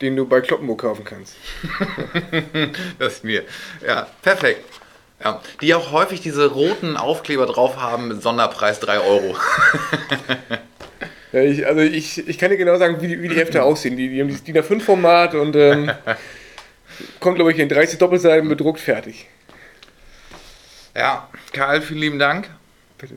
[0.02, 1.36] den du bei Kloppenburg kaufen kannst.
[3.00, 3.44] Das ist mir.
[3.86, 4.64] Ja, perfekt.
[5.26, 9.36] Ja, die auch häufig diese roten Aufkleber drauf haben mit Sonderpreis 3 Euro.
[11.32, 13.98] Ja, ich, also ich, ich kann dir genau sagen, wie die, wie die Hefte aussehen.
[13.98, 15.92] Die, die haben dieses DIN A5-Format und ähm,
[17.20, 19.26] kommt, glaube ich, in 30 Doppelseiten bedruckt fertig.
[20.96, 22.50] Ja, Karl, vielen lieben Dank.
[23.00, 23.16] Bitte.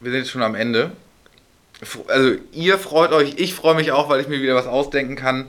[0.00, 0.92] Wir sind jetzt schon am Ende.
[2.06, 5.48] Also ihr freut euch, ich freue mich auch, weil ich mir wieder was ausdenken kann.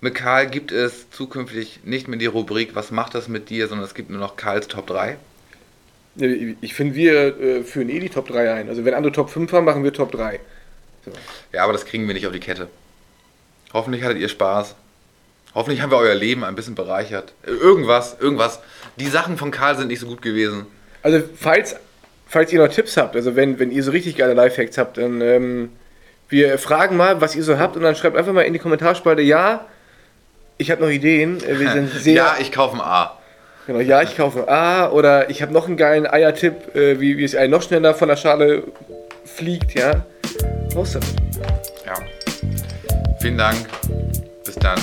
[0.00, 3.86] Mit Karl gibt es zukünftig nicht mehr die Rubrik, was macht das mit dir, sondern
[3.86, 5.16] es gibt nur noch Karls Top 3.
[6.16, 6.28] Ja,
[6.60, 8.68] Ich finde, wir äh, führen eh die Top 3 ein.
[8.68, 10.40] Also wenn andere Top 5 haben, machen wir Top 3.
[11.52, 12.68] Ja, aber das kriegen wir nicht auf die Kette.
[13.72, 14.74] Hoffentlich hattet ihr Spaß.
[15.54, 17.32] Hoffentlich haben wir euer Leben ein bisschen bereichert.
[17.46, 18.60] Äh, Irgendwas, irgendwas.
[18.96, 20.66] Die Sachen von Karl sind nicht so gut gewesen.
[21.02, 21.76] Also falls,
[22.26, 25.20] falls ihr noch Tipps habt, also wenn, wenn ihr so richtig geile Lifehacks habt, dann
[25.20, 25.70] ähm,
[26.28, 29.22] wir fragen mal, was ihr so habt und dann schreibt einfach mal in die Kommentarspalte,
[29.22, 29.64] ja,
[30.58, 31.42] ich habe noch Ideen.
[31.42, 33.18] Äh, Wir sind sehr, ja, ich kaufe ein A.
[33.66, 37.24] genau, ja, ich kaufe A oder ich habe noch einen geilen Eiertipp, äh, wie, wie
[37.24, 38.64] es ein noch schneller von der Schale
[39.24, 40.04] fliegt, ja.
[40.74, 41.08] Raus damit.
[41.84, 41.94] Ja.
[43.20, 43.66] Vielen Dank.
[44.44, 44.78] Bis dann.